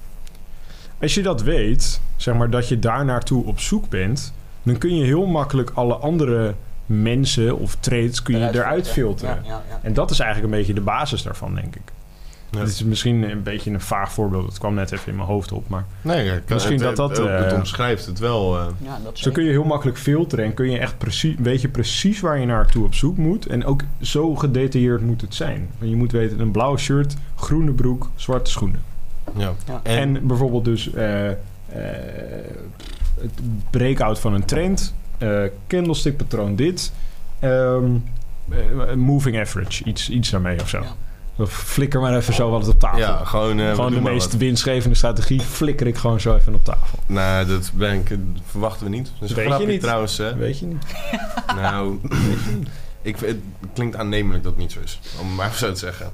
Als 1.00 1.14
je 1.14 1.22
dat 1.22 1.42
weet, 1.42 2.00
zeg 2.16 2.34
maar 2.34 2.50
dat 2.50 2.68
je 2.68 2.78
daar 2.78 3.04
naartoe 3.04 3.44
op 3.44 3.60
zoek 3.60 3.88
bent, 3.88 4.34
dan 4.68 4.78
kun 4.78 4.96
je 4.96 5.04
heel 5.04 5.26
makkelijk 5.26 5.70
alle 5.74 5.94
andere 5.94 6.54
mensen 6.86 7.58
of 7.58 7.76
trades 7.80 8.22
kun 8.22 8.38
je 8.38 8.48
eruit 8.54 8.88
filteren. 8.88 9.34
Ja, 9.44 9.50
ja, 9.50 9.62
ja. 9.70 9.78
En 9.82 9.92
dat 9.92 10.10
is 10.10 10.20
eigenlijk 10.20 10.52
een 10.52 10.58
beetje 10.58 10.74
de 10.74 10.80
basis 10.80 11.22
daarvan, 11.22 11.54
denk 11.54 11.76
ik. 11.76 11.92
Ja. 12.50 12.58
Het 12.58 12.68
is 12.68 12.84
misschien 12.84 13.30
een 13.30 13.42
beetje 13.42 13.70
een 13.70 13.80
vaag 13.80 14.12
voorbeeld. 14.12 14.46
Het 14.46 14.58
kwam 14.58 14.74
net 14.74 14.92
even 14.92 15.08
in 15.08 15.16
mijn 15.16 15.28
hoofd 15.28 15.52
op. 15.52 15.68
Maar 15.68 15.84
Nee, 16.00 16.30
Misschien 16.48 16.82
het, 16.82 16.96
dat 16.96 16.96
dat, 16.96 17.16
Het, 17.26 17.38
het 17.42 17.52
eh, 17.52 17.58
omschrijft 17.58 18.06
het 18.06 18.18
wel. 18.18 18.58
eh. 18.58 18.66
Ja, 18.78 18.98
dat 19.04 19.18
zo 19.18 19.30
kun 19.30 19.44
je 19.44 19.50
heel 19.50 19.64
makkelijk 19.64 19.98
filteren. 19.98 20.44
En 20.44 20.54
kun 20.54 20.70
je 20.70 20.78
echt 20.78 20.98
precies, 20.98 21.34
weet 21.38 21.60
je 21.60 21.68
precies 21.68 22.20
waar 22.20 22.38
je 22.38 22.46
naartoe 22.46 22.84
op 22.84 22.94
zoek 22.94 23.16
moet. 23.16 23.46
En 23.46 23.64
ook 23.64 23.82
zo 24.00 24.34
gedetailleerd 24.34 25.02
moet 25.02 25.20
het 25.20 25.34
zijn. 25.34 25.68
Want 25.78 25.90
je 25.90 25.96
moet 25.96 26.12
weten, 26.12 26.40
een 26.40 26.50
blauw 26.50 26.76
shirt, 26.76 27.16
groene 27.36 27.72
broek, 27.72 28.08
zwarte 28.16 28.50
schoenen. 28.50 28.82
ja. 29.36 29.52
Ja. 29.66 29.80
En, 29.82 30.16
En, 30.16 30.26
bijvoorbeeld 30.26 30.64
dus... 30.64 30.92
eh, 30.92 31.28
eh, 31.30 31.36
het 33.20 33.40
breakout 33.70 34.18
van 34.18 34.34
een 34.34 34.44
trend. 34.44 34.94
eh 35.18 35.42
candlestick 35.68 36.16
patroon 36.16 36.56
dit. 36.56 36.92
Ehm, 37.38 37.84
eh, 38.50 38.94
moving 38.94 39.40
average, 39.40 39.84
iets, 39.84 40.10
iets 40.10 40.30
daarmee 40.30 40.60
of 40.60 40.68
zo. 40.68 40.80
Ja. 40.80 41.46
Flikker 41.46 42.00
maar 42.00 42.16
even 42.16 42.34
zo 42.34 42.50
wat 42.50 42.68
op 42.68 42.78
tafel. 42.80 42.98
Ja, 42.98 43.24
gewoon... 43.24 43.60
eh, 43.60 43.74
gewoon 43.74 43.94
de 43.94 44.00
meest 44.00 44.30
wat. 44.30 44.40
winstgevende 44.40 44.96
strategie 44.96 45.40
flikker 45.40 45.86
ik 45.86 45.96
gewoon 45.96 46.20
zo 46.20 46.34
even 46.34 46.54
op 46.54 46.64
tafel. 46.64 46.98
Nou, 47.06 47.46
dat 47.46 47.70
ben 47.74 47.94
ik, 47.94 48.16
verwachten 48.46 48.84
we 48.84 48.90
niet. 48.92 49.10
Dat 49.20 49.28
is 49.28 49.34
Weet 49.34 49.58
je 49.58 49.66
niet. 49.66 49.80
trouwens, 49.80 50.16
hè. 50.18 50.36
Weet 50.36 50.58
je 50.58 50.66
niet. 50.66 50.82
Nou, 51.56 51.98
ik, 53.02 53.16
het 53.20 53.36
klinkt 53.74 53.96
aannemelijk 53.96 54.42
dat 54.42 54.52
het 54.52 54.60
niet 54.60 54.72
zo 54.72 54.80
is. 54.84 55.00
Om 55.20 55.26
het 55.26 55.36
maar 55.36 55.46
even 55.46 55.58
zo 55.58 55.72
te 55.72 55.78
zeggen. 55.78 56.10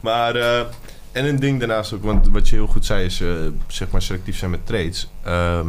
Maar, 0.00 0.34
eh, 0.36 0.58
en 1.12 1.24
een 1.24 1.38
ding 1.40 1.58
daarnaast 1.58 1.92
ook, 1.92 2.02
want 2.04 2.28
wat 2.28 2.48
je 2.48 2.54
heel 2.54 2.66
goed 2.66 2.84
zei 2.86 3.04
is, 3.04 3.20
eh, 3.20 3.28
zeg 3.66 3.90
maar 3.90 4.02
selectief 4.02 4.38
zijn 4.38 4.50
met 4.50 4.66
trades. 4.66 5.08
Ehm, 5.22 5.68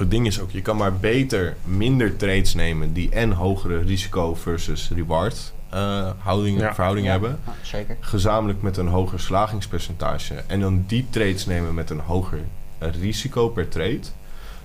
het 0.00 0.10
ding 0.10 0.26
is 0.26 0.40
ook, 0.40 0.50
je 0.50 0.62
kan 0.62 0.76
maar 0.76 0.96
beter 0.96 1.56
minder 1.64 2.16
trades 2.16 2.54
nemen 2.54 2.92
die 2.92 3.10
en 3.10 3.32
hogere 3.32 3.78
risico 3.78 4.34
versus 4.34 4.90
reward 4.94 5.52
eh, 5.68 6.10
houding, 6.18 6.58
Ja. 6.60 6.74
verhouding 6.74 7.06
Ja, 7.06 7.12
hebben. 7.12 7.38
ja, 7.46 7.52
zeker. 7.62 7.96
Gezamenlijk 8.00 8.62
met 8.62 8.76
een 8.76 8.86
hoger 8.88 9.20
slagingspercentage. 9.20 10.34
En 10.46 10.60
dan 10.60 10.84
die 10.86 11.06
trades 11.10 11.46
nemen 11.46 11.74
met 11.74 11.90
een 11.90 12.00
hoger 12.00 12.38
eh, 12.78 12.88
risico 13.00 13.48
per 13.48 13.68
trade. 13.68 14.00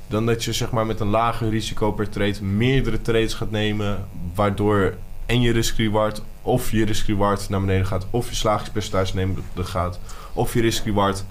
Dan 0.08 0.25
dat 0.25 0.44
je 0.44 0.54
zeg 0.54 0.72
maar 0.72 0.86
met 0.86 1.00
een 1.00 1.08
lager 1.08 1.50
risico 1.50 1.92
per 1.92 2.10
trade 2.10 2.44
meerdere 2.44 3.01
trades 3.01 3.34
gaat 3.34 3.51
nemen. 3.51 4.06
Waardoor 4.36 4.94
en 5.25 5.42
je 5.42 5.51
risk-reward 5.51 6.22
of 6.42 6.72
je 6.72 6.86
risk-reward 6.86 7.50
naar 7.50 7.60
beneden 7.62 7.86
gaat. 7.86 8.06
Of 8.10 8.30
je 8.30 8.36
slagingspercentage 8.36 9.15
naar 9.15 9.27
beneden 9.27 9.65
gaat. 9.65 10.00
Of 10.34 10.54
je 10.54 10.62
risk-reward 10.62 11.24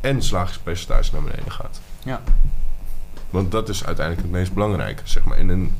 en 0.00 0.22
slagingspercentage 0.22 1.12
naar 1.12 1.22
beneden 1.22 1.52
gaat. 1.52 1.80
Ja. 2.04 2.22
Want 3.32 3.50
dat 3.50 3.68
is 3.68 3.84
uiteindelijk 3.84 4.26
het 4.26 4.36
meest 4.36 4.52
belangrijke, 4.52 5.02
zeg 5.04 5.24
maar, 5.24 5.38
in 5.38 5.48
een 5.48 5.72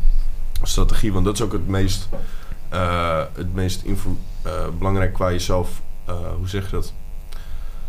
strategie. 0.63 1.13
Want 1.13 1.25
dat 1.25 1.35
is 1.35 1.41
ook 1.41 1.53
het 1.53 1.69
meest, 1.69 2.09
eh, 2.69 3.23
het 3.33 3.55
meest 3.55 3.83
eh, 4.43 4.53
belangrijk 4.79 5.13
qua 5.13 5.31
jezelf, 5.31 5.83
eh, 6.05 6.15
hoe 6.37 6.49
zeg 6.49 6.65
je 6.65 6.71
dat? 6.71 6.93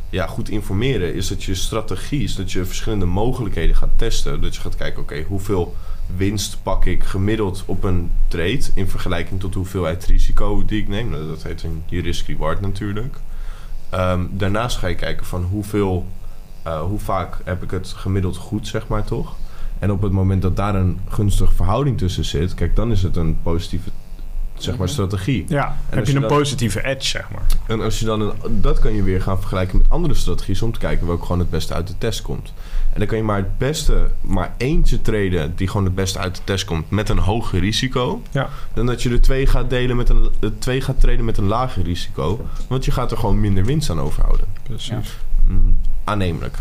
Ja, 0.10 0.28
goed 0.28 0.50
informeren 0.50 1.14
is 1.14 1.28
dat 1.28 1.44
je 1.44 1.56
strategie 1.56 2.24
is 2.24 2.36
dat 2.36 2.52
je 2.52 2.66
verschillende 2.66 3.06
mogelijkheden 3.06 3.76
gaat 3.76 3.98
testen. 3.98 4.42
Dat 4.42 4.56
je 4.56 4.62
gaat 4.62 4.76
kijken, 4.76 5.02
oké, 5.02 5.24
hoeveel 5.28 5.76
winst 6.16 6.64
pak 6.64 6.86
ik 6.86 7.04
gemiddeld 7.04 7.64
op 7.66 7.84
een 7.84 8.12
trade 8.28 8.64
in 8.74 8.90
vergelijking 8.90 9.40
tot 9.40 9.54
de 9.54 9.58
hoeveelheid 9.58 10.06
risico 10.06 10.66
die 10.66 10.82
ik 10.82 10.88
neem. 10.88 11.10
Nou, 11.10 11.28
Dat 11.28 11.44
heet 11.44 11.64
een 11.64 11.84
risk-reward 11.90 12.62
natuurlijk. 12.62 13.16
Ehm, 13.90 14.26
daarnaast 14.30 14.78
ga 14.78 14.88
je 14.88 14.96
kijken 14.96 15.26
van 15.26 15.44
hoeveel, 15.44 16.08
hoe 16.64 17.00
vaak 17.00 17.38
heb 17.44 17.64
ik 17.64 17.72
het 17.72 17.88
gemiddeld 17.88 18.38
goed, 18.38 18.68
zeg 18.68 18.88
maar 18.88 19.04
toch? 19.04 19.36
En 19.84 19.92
op 19.92 20.02
het 20.02 20.12
moment 20.12 20.42
dat 20.42 20.56
daar 20.56 20.76
een 20.76 21.00
gunstige 21.10 21.54
verhouding 21.54 21.98
tussen 21.98 22.26
zit, 22.26 22.54
kijk, 22.54 22.76
dan 22.76 22.92
is 22.92 23.04
het 23.04 23.16
een 23.16 23.38
positieve 23.44 23.90
zeg 24.54 24.74
maar, 24.78 24.84
Mhm. 24.84 24.94
strategie. 24.94 25.46
Ja, 25.48 25.76
heb 25.90 26.00
als 26.00 26.08
je 26.08 26.14
je 26.16 26.22
een 26.22 26.28
dan- 26.28 26.38
positieve 26.38 26.84
edge, 26.86 27.08
zeg 27.08 27.30
maar. 27.32 27.42
En 27.68 27.82
als 27.82 28.00
je 28.00 28.06
dan 28.06 28.22
een, 28.22 28.62
dat 28.62 28.80
kan 28.80 28.94
je 28.96 29.04
weer 29.04 29.22
gaan 29.22 29.38
vergelijken 29.40 29.78
met 29.78 29.90
andere 29.90 30.14
strategieën 30.14 30.62
om 30.62 30.72
te 30.72 30.80
kijken 30.80 31.08
welke 31.08 31.22
gewoon 31.22 31.40
het 31.40 31.50
beste 31.50 31.74
uit 31.74 31.88
de 31.88 31.98
test 31.98 32.22
komt. 32.22 32.54
En 32.94 33.00
dan 33.00 33.08
kan 33.08 33.18
je 33.18 33.24
maar 33.24 33.38
het 33.38 33.58
beste, 33.58 34.08
maar 34.22 34.54
eentje 34.58 35.02
traden 35.02 35.56
die 35.56 35.68
gewoon 35.68 35.86
het 35.86 35.96
beste 35.96 36.20
uit 36.20 36.36
de 36.36 36.42
test 36.44 36.66
komt 36.66 36.90
met 36.90 37.10
een 37.10 37.18
hoger 37.18 37.60
risico. 37.60 38.22
Ja. 38.32 38.50
Dan 38.74 38.86
dat 38.86 39.02
je 39.04 39.10
de 39.10 39.20
twee 39.20 39.46
gaat 39.48 39.70
delen 39.70 39.96
met 39.96 40.10
een 40.10 40.30
de 40.40 40.58
twee 40.58 40.82
gaat 40.82 41.00
traden 41.00 41.26
met 41.26 41.38
een 41.38 41.48
lager 41.48 41.84
risico. 41.84 42.46
Want 42.68 42.86
je 42.86 42.92
gaat 42.92 43.12
er 43.12 43.18
gewoon 43.18 43.40
minder 43.40 43.66
winst 43.66 43.90
aan 43.90 44.00
overhouden. 44.00 44.46
Precies. 44.64 44.88
Ja. 44.90 45.02
Mm, 45.48 45.78
aannemelijk. 46.04 46.58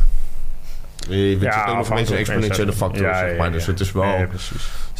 Je 1.09 1.15
weet 1.17 1.41
Ja, 1.41 1.61
ook 1.61 1.67
nog 1.67 1.77
afhankelijk 1.77 2.21
exponentiële 2.21 2.73
van- 2.73 2.89
factor, 2.89 3.07
Ja, 3.07 3.19
zeg 3.19 3.31
ja, 3.31 3.37
maar. 3.37 3.47
ja. 3.47 3.53
Dus 3.53 3.67
het 3.67 3.81
is 3.81 3.93
wel 3.93 4.27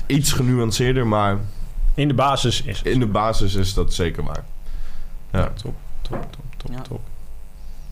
iets 0.07 0.33
genuanceerder, 0.33 1.07
maar 1.07 1.39
In 1.95 2.09
de 2.09 2.15
basis 2.15 2.63
is 2.63 2.79
het. 2.79 2.87
in 2.87 2.99
de 3.01 3.07
basis 3.07 3.55
is 3.55 3.75
dat 3.75 3.95
zeker 3.95 4.23
waar. 4.25 4.45
Ja, 5.33 5.39
Ja. 5.39 5.53
top, 5.63 5.75
top, 6.03 6.27
top, 6.31 6.45
top, 6.57 6.71
Ja. 6.73 6.81
top. 6.81 7.01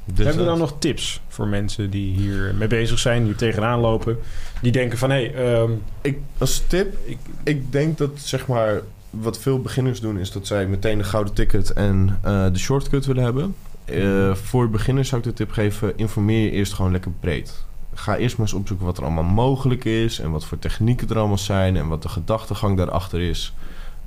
Dus 0.05 0.25
Hebben 0.27 0.45
we 0.45 0.51
dan 0.51 0.59
nog 0.59 0.75
tips 0.79 1.21
voor 1.29 1.47
mensen 1.47 1.91
die 1.91 2.17
hier 2.17 2.55
mee 2.55 2.69
bezig 2.69 2.99
zijn, 2.99 3.25
die 3.25 3.35
tegenaan 3.35 3.79
lopen, 3.81 4.19
die 4.63 4.73
denken 4.73 4.99
van 4.99 5.11
hé, 5.11 5.31
hey, 5.31 5.53
ehm, 5.55 5.71
Ik, 6.01 6.19
als 6.39 6.63
tip, 6.67 6.97
ik, 7.05 7.19
ik 7.45 7.73
denk 7.73 7.99
dat 7.99 8.11
zeg 8.15 8.47
maar 8.47 8.81
wat 9.11 9.39
veel 9.39 9.61
beginners 9.61 10.01
doen 10.01 10.19
is 10.19 10.31
dat 10.33 10.47
zij 10.47 10.67
meteen 10.67 10.99
de 10.99 11.05
gouden 11.05 11.35
ticket 11.35 11.71
en 11.73 12.19
eh, 12.23 12.47
de 12.53 12.59
shortcut 12.59 13.07
willen 13.07 13.25
hebben. 13.25 13.55
Eh, 13.85 14.35
voor 14.35 14.71
beginners 14.71 15.09
zou 15.09 15.21
ik 15.21 15.27
de 15.27 15.33
tip 15.35 15.51
geven: 15.51 15.93
informeer 15.99 16.43
je 16.45 16.51
eerst 16.51 16.73
gewoon 16.73 16.93
lekker 16.93 17.11
breed. 17.21 17.65
Ga 17.95 18.17
eerst 18.17 18.37
maar 18.37 18.47
eens 18.47 18.57
opzoeken 18.57 18.87
wat 18.87 18.99
er 18.99 19.05
allemaal 19.05 19.25
mogelijk 19.25 19.85
is 19.85 20.19
en 20.19 20.31
wat 20.31 20.45
voor 20.45 20.59
technieken 20.59 21.09
er 21.09 21.19
allemaal 21.19 21.39
zijn 21.39 21.77
en 21.77 21.89
wat 21.89 22.03
de 22.03 22.09
gedachtegang 22.09 22.77
daarachter 22.77 23.21
is. 23.21 23.55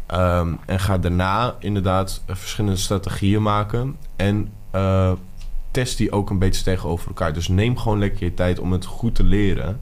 Ehm, 0.05 0.53
en 0.65 0.79
ga 0.79 0.97
daarna 0.97 1.55
inderdaad 1.59 2.23
eh, 2.25 2.35
verschillende 2.35 2.77
strategieën 2.77 3.41
maken 3.41 3.97
en 4.15 4.51
eh, 4.71 5.11
test 5.71 5.97
die 5.97 6.11
ook 6.11 6.29
een 6.29 6.39
beetje 6.39 6.63
tegenover 6.63 7.07
elkaar. 7.07 7.33
Dus 7.33 7.47
neem 7.47 7.77
gewoon 7.77 7.99
lekker 7.99 8.23
je 8.23 8.33
tijd 8.33 8.59
om 8.59 8.71
het 8.71 8.85
goed 8.85 9.15
te 9.15 9.23
leren. 9.23 9.81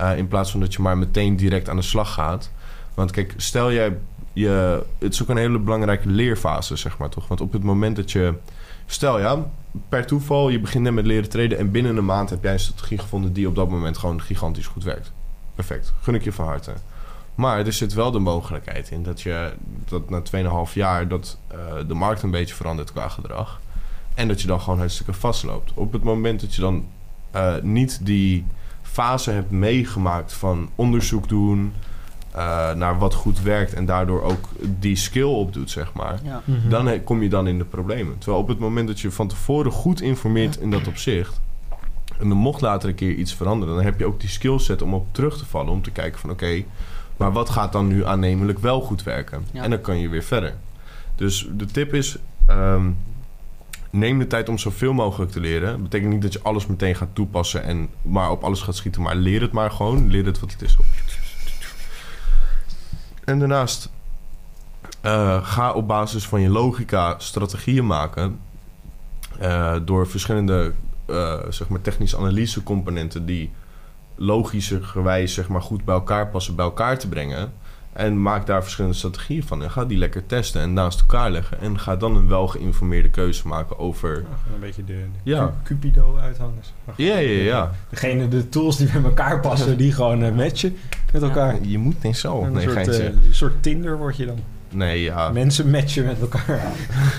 Uh, 0.00 0.18
in 0.18 0.28
plaats 0.28 0.50
van 0.50 0.60
dat 0.60 0.74
je 0.74 0.82
maar 0.82 0.98
meteen 0.98 1.36
direct 1.36 1.68
aan 1.68 1.76
de 1.76 1.82
slag 1.82 2.12
gaat. 2.12 2.50
Want 2.94 3.10
kijk, 3.10 3.34
stel 3.36 3.72
jij 3.72 3.98
je. 4.32 4.84
Het 4.98 5.12
is 5.12 5.22
ook 5.22 5.28
een 5.28 5.36
hele 5.36 5.58
belangrijke 5.58 6.08
leerfase, 6.08 6.76
zeg 6.76 6.98
maar 6.98 7.08
toch? 7.08 7.28
Want 7.28 7.40
op 7.40 7.52
het 7.52 7.62
moment 7.62 7.96
dat 7.96 8.12
je. 8.12 8.34
Stel 8.86 9.18
ja, 9.20 9.46
per 9.88 10.06
toeval, 10.06 10.48
je 10.48 10.60
begint 10.60 10.84
net 10.84 10.92
met 10.92 11.06
leren 11.06 11.28
traden. 11.28 11.58
en 11.58 11.70
binnen 11.70 11.96
een 11.96 12.04
maand 12.04 12.30
heb 12.30 12.42
jij 12.42 12.52
een 12.52 12.58
strategie 12.58 12.98
gevonden. 12.98 13.32
die 13.32 13.48
op 13.48 13.54
dat 13.54 13.68
moment 13.68 13.98
gewoon 13.98 14.22
gigantisch 14.22 14.66
goed 14.66 14.84
werkt. 14.84 15.12
Perfect. 15.54 15.92
Gun 16.00 16.14
ik 16.14 16.24
je 16.24 16.32
van 16.32 16.46
harte. 16.46 16.72
Maar 17.34 17.66
er 17.66 17.72
zit 17.72 17.94
wel 17.94 18.10
de 18.10 18.18
mogelijkheid 18.18 18.90
in 18.90 19.02
dat 19.02 19.22
je. 19.22 19.52
dat 19.84 20.10
na 20.10 20.22
2,5 20.68 20.72
jaar. 20.72 21.08
dat 21.08 21.38
uh, 21.54 21.88
de 21.88 21.94
markt 21.94 22.22
een 22.22 22.30
beetje 22.30 22.54
verandert 22.54 22.92
qua 22.92 23.08
gedrag. 23.08 23.60
En 24.14 24.28
dat 24.28 24.40
je 24.40 24.46
dan 24.46 24.60
gewoon 24.60 24.78
hartstikke 24.78 25.12
vastloopt. 25.12 25.72
Op 25.74 25.92
het 25.92 26.02
moment 26.02 26.40
dat 26.40 26.54
je 26.54 26.60
dan 26.60 26.86
uh, 27.34 27.54
niet 27.62 28.06
die 28.06 28.44
fase 28.82 29.30
hebt 29.30 29.50
meegemaakt 29.50 30.32
van 30.32 30.70
onderzoek 30.74 31.28
doen 31.28 31.72
uh, 32.36 32.72
naar 32.72 32.98
wat 32.98 33.14
goed 33.14 33.42
werkt 33.42 33.74
en 33.74 33.86
daardoor 33.86 34.22
ook 34.22 34.48
die 34.78 34.96
skill 34.96 35.22
opdoet, 35.22 35.70
zeg 35.70 35.92
maar. 35.92 36.18
Ja. 36.24 36.42
Mhm. 36.44 36.68
Dan 36.68 37.04
kom 37.04 37.22
je 37.22 37.28
dan 37.28 37.46
in 37.46 37.58
de 37.58 37.64
problemen. 37.64 38.18
Terwijl 38.18 38.42
op 38.42 38.48
het 38.48 38.58
moment 38.58 38.88
dat 38.88 39.00
je 39.00 39.10
van 39.10 39.28
tevoren 39.28 39.72
goed 39.72 40.00
informeert 40.00 40.56
in 40.56 40.70
dat 40.70 40.86
opzicht 40.86 41.40
en 42.18 42.28
dan 42.28 42.38
mocht 42.38 42.60
later 42.60 42.88
een 42.88 42.94
keer 42.94 43.14
iets 43.14 43.34
veranderen, 43.34 43.74
dan 43.74 43.84
heb 43.84 43.98
je 43.98 44.06
ook 44.06 44.20
die 44.20 44.28
skillset 44.28 44.82
om 44.82 44.94
op 44.94 45.06
terug 45.10 45.38
te 45.38 45.46
vallen 45.46 45.72
om 45.72 45.82
te 45.82 45.90
kijken 45.90 46.20
van 46.20 46.30
oké, 46.30 46.44
okay, 46.44 46.66
maar 47.16 47.32
wat 47.32 47.50
gaat 47.50 47.72
dan 47.72 47.86
nu 47.86 48.06
aannemelijk 48.06 48.58
wel 48.58 48.80
goed 48.80 49.02
werken? 49.02 49.44
Ja. 49.52 49.62
En 49.62 49.70
dan 49.70 49.80
kan 49.80 49.98
je 49.98 50.08
weer 50.08 50.22
verder. 50.22 50.54
Dus 51.14 51.48
de 51.52 51.64
tip 51.64 51.94
is. 51.94 52.18
Um, 52.50 52.96
neem 53.90 54.18
de 54.18 54.26
tijd 54.26 54.48
om 54.48 54.58
zoveel 54.58 54.92
mogelijk 54.92 55.30
te 55.30 55.40
leren. 55.40 55.70
Dat 55.70 55.82
betekent 55.82 56.12
niet 56.12 56.22
dat 56.22 56.32
je 56.32 56.42
alles 56.42 56.66
meteen 56.66 56.94
gaat 56.94 57.08
toepassen 57.12 57.62
en 57.62 57.88
maar 58.02 58.30
op 58.30 58.44
alles 58.44 58.60
gaat 58.60 58.76
schieten. 58.76 59.02
Maar 59.02 59.16
leer 59.16 59.40
het 59.40 59.52
maar 59.52 59.70
gewoon. 59.70 60.10
Leer 60.10 60.26
het 60.26 60.40
wat 60.40 60.52
het 60.52 60.62
is. 60.62 60.76
En 63.26 63.38
daarnaast 63.38 63.90
uh, 65.02 65.46
ga 65.46 65.72
op 65.72 65.86
basis 65.86 66.26
van 66.26 66.40
je 66.40 66.48
logica 66.48 67.14
strategieën 67.18 67.86
maken. 67.86 68.40
Uh, 69.42 69.76
door 69.84 70.06
verschillende 70.06 70.72
uh, 71.06 71.34
zeg 71.48 71.68
maar 71.68 71.80
technische 71.80 72.16
analyse 72.16 72.62
componenten 72.62 73.26
die 73.26 73.50
logischerwijs 74.14 75.34
zeg 75.34 75.48
maar, 75.48 75.62
goed 75.62 75.84
bij 75.84 75.94
elkaar 75.94 76.28
passen, 76.28 76.54
bij 76.54 76.64
elkaar 76.64 76.98
te 76.98 77.08
brengen. 77.08 77.52
En 77.96 78.22
maak 78.22 78.46
daar 78.46 78.62
verschillende 78.62 78.96
strategieën 78.96 79.42
van. 79.42 79.62
En 79.62 79.70
ga 79.70 79.84
die 79.84 79.98
lekker 79.98 80.26
testen 80.26 80.60
en 80.60 80.72
naast 80.72 81.00
elkaar 81.00 81.30
leggen. 81.30 81.60
En 81.60 81.78
ga 81.78 81.96
dan 81.96 82.16
een 82.16 82.28
wel 82.28 82.46
geïnformeerde 82.46 83.10
keuze 83.10 83.48
maken 83.48 83.78
over... 83.78 84.14
Ja, 84.14 84.54
een 84.54 84.60
beetje 84.60 84.84
de, 84.84 84.92
de 84.92 85.30
Ja. 85.30 85.54
Cupido-uithangers. 85.64 86.72
Ja, 86.96 87.16
ja, 87.16 87.42
ja. 87.42 87.72
Degene, 87.88 88.28
de 88.28 88.48
tools 88.48 88.76
die 88.76 88.90
bij 88.92 89.02
elkaar 89.02 89.40
passen, 89.40 89.76
die 89.76 89.92
gewoon 89.92 90.22
uh, 90.24 90.32
matchen 90.32 90.76
met 91.12 91.22
elkaar. 91.22 91.56
Je 91.62 91.78
moet 91.78 92.02
niet 92.02 92.16
zo. 92.16 92.42
Een 92.42 92.52
Nee, 92.52 92.68
soort, 92.68 92.88
uh, 92.88 93.04
een 93.04 93.18
soort 93.30 93.62
Tinder 93.62 93.98
word 93.98 94.16
je 94.16 94.26
dan. 94.26 94.38
Nee, 94.70 95.02
ja. 95.02 95.30
Mensen 95.30 95.70
matchen 95.70 96.04
met 96.04 96.20
elkaar. 96.20 96.62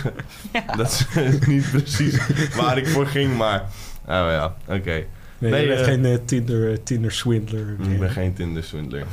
Dat 0.78 0.88
is 0.88 1.06
niet 1.48 1.72
precies 1.72 2.20
waar 2.56 2.78
ik 2.78 2.88
voor 2.88 3.06
ging, 3.06 3.38
maar... 3.38 3.60
Oh 4.02 4.08
ja, 4.08 4.56
oké. 4.66 4.78
Okay. 4.78 5.08
Nee, 5.40 5.52
Nee, 5.52 5.62
je 5.62 5.68
bent 5.68 5.80
eh, 5.80 5.86
geen 5.86 6.06
uh, 6.06 6.18
Tinder, 6.26 6.84
Tinder 6.84 7.12
swindler. 7.12 7.76
Ik 7.92 8.00
ben 8.00 8.10
geen 8.10 8.34
Tinder-swindler. 8.34 9.06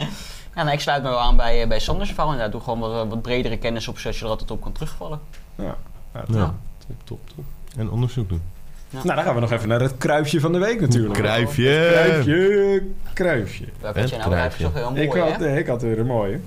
Ja, 0.54 0.62
nou, 0.62 0.74
ik 0.74 0.80
sluit 0.80 1.02
me 1.02 1.08
wel 1.08 1.20
aan 1.20 1.36
bij, 1.36 1.62
uh, 1.62 1.68
bij 1.68 1.78
Sanders 1.78 2.08
verhaal. 2.08 2.26
Inderdaad, 2.32 2.52
doe 2.52 2.60
gewoon 2.60 2.78
wat, 2.78 3.08
wat 3.08 3.22
bredere 3.22 3.56
kennis 3.56 3.88
op, 3.88 3.98
zodat 3.98 4.18
je 4.18 4.24
er 4.24 4.30
altijd 4.30 4.50
op 4.50 4.60
kan 4.60 4.72
terugvallen. 4.72 5.20
Ja, 5.54 5.76
ja, 6.14 6.24
Ja. 6.28 6.54
top, 6.86 6.96
top, 7.04 7.20
top. 7.34 7.44
En 7.76 7.90
onderzoek 7.90 8.28
doen. 8.28 8.42
Ja. 8.90 9.00
Nou, 9.02 9.14
dan 9.14 9.24
gaan 9.24 9.34
we 9.34 9.40
nog 9.40 9.50
even 9.52 9.68
naar 9.68 9.80
het 9.80 9.96
kruifje 9.98 10.40
van 10.40 10.52
de 10.52 10.58
week 10.58 10.80
natuurlijk. 10.80 11.14
Kruifje. 11.14 11.88
Kruifje, 11.92 12.82
kruifje. 13.12 13.64
Welke 13.80 14.00
had 14.00 14.08
jij 14.08 14.18
nou? 14.18 14.30
Kruifje. 14.30 14.62
toch 14.64 14.74
heel 14.74 14.90
mooi, 14.90 15.02
Ik 15.02 15.12
hè? 15.12 15.20
had, 15.20 15.40
eh, 15.40 15.56
ik 15.56 15.66
had 15.66 15.82
weer 15.82 15.98
een 15.98 16.06
mooie. 16.06 16.40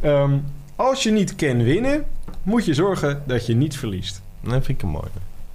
Ehm, 0.00 0.38
als 0.76 1.02
je 1.02 1.10
niet 1.10 1.34
kan 1.36 1.62
winnen, 1.62 2.04
moet 2.42 2.64
je 2.64 2.74
zorgen 2.74 3.22
dat 3.26 3.46
je 3.46 3.54
niet 3.54 3.76
verliest. 3.78 4.22
Dat 4.40 4.52
vind 4.52 4.68
ik 4.68 4.82
een 4.82 4.88
mooi. 4.88 5.08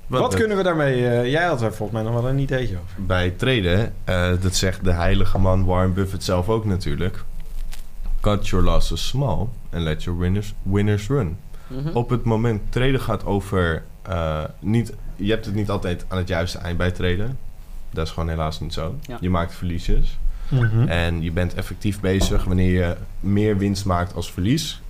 Wat, 0.07 0.35
kunnen 0.35 0.57
we 0.57 0.63
daarmee... 0.63 1.07
eh, 1.07 1.31
jij 1.31 1.43
had 1.45 1.61
er 1.61 1.73
volgens 1.73 2.01
mij 2.01 2.11
nog 2.11 2.21
wel 2.21 2.29
een 2.31 2.39
ideetje 2.39 2.75
over. 2.75 3.05
Bij 3.05 3.29
traden, 3.29 3.93
eh, 4.03 4.31
dat 4.41 4.55
zegt 4.55 4.83
de 4.83 4.91
heilige 4.91 5.37
man 5.37 5.65
Warren 5.65 5.93
Buffett 5.93 6.23
zelf 6.23 6.49
ook 6.49 6.65
natuurlijk. 6.65 7.23
Cut 8.21 8.47
your 8.47 8.65
losses 8.65 9.07
small 9.07 9.47
and 9.73 9.83
let 9.83 10.03
your 10.03 10.19
winners, 10.19 10.53
winners 10.61 11.07
run. 11.07 11.37
Mhm. 11.67 11.89
Op 11.93 12.09
het 12.09 12.23
moment 12.23 12.61
traden 12.69 12.99
gaat 12.99 13.25
over... 13.25 13.83
eh, 14.01 14.43
niet, 14.59 14.93
je 15.15 15.29
hebt 15.31 15.45
het 15.45 15.55
niet 15.55 15.69
altijd 15.69 16.05
aan 16.07 16.17
het 16.17 16.27
juiste 16.27 16.57
eind 16.57 16.77
bij 16.77 16.91
traden. 16.91 17.37
Dat 17.91 18.05
is 18.07 18.11
gewoon 18.13 18.29
helaas 18.29 18.59
niet 18.59 18.73
zo. 18.73 18.95
Ja. 19.01 19.17
Je 19.21 19.29
maakt 19.29 19.53
verliesjes. 19.55 20.17
En 20.87 21.21
je 21.21 21.31
bent 21.31 21.53
effectief 21.53 21.99
bezig 21.99 22.43
wanneer 22.43 22.71
je 22.71 22.95
meer 23.19 23.57
winst 23.57 23.85
maakt 23.85 24.15
als 24.15 24.31
verlies. 24.31 24.81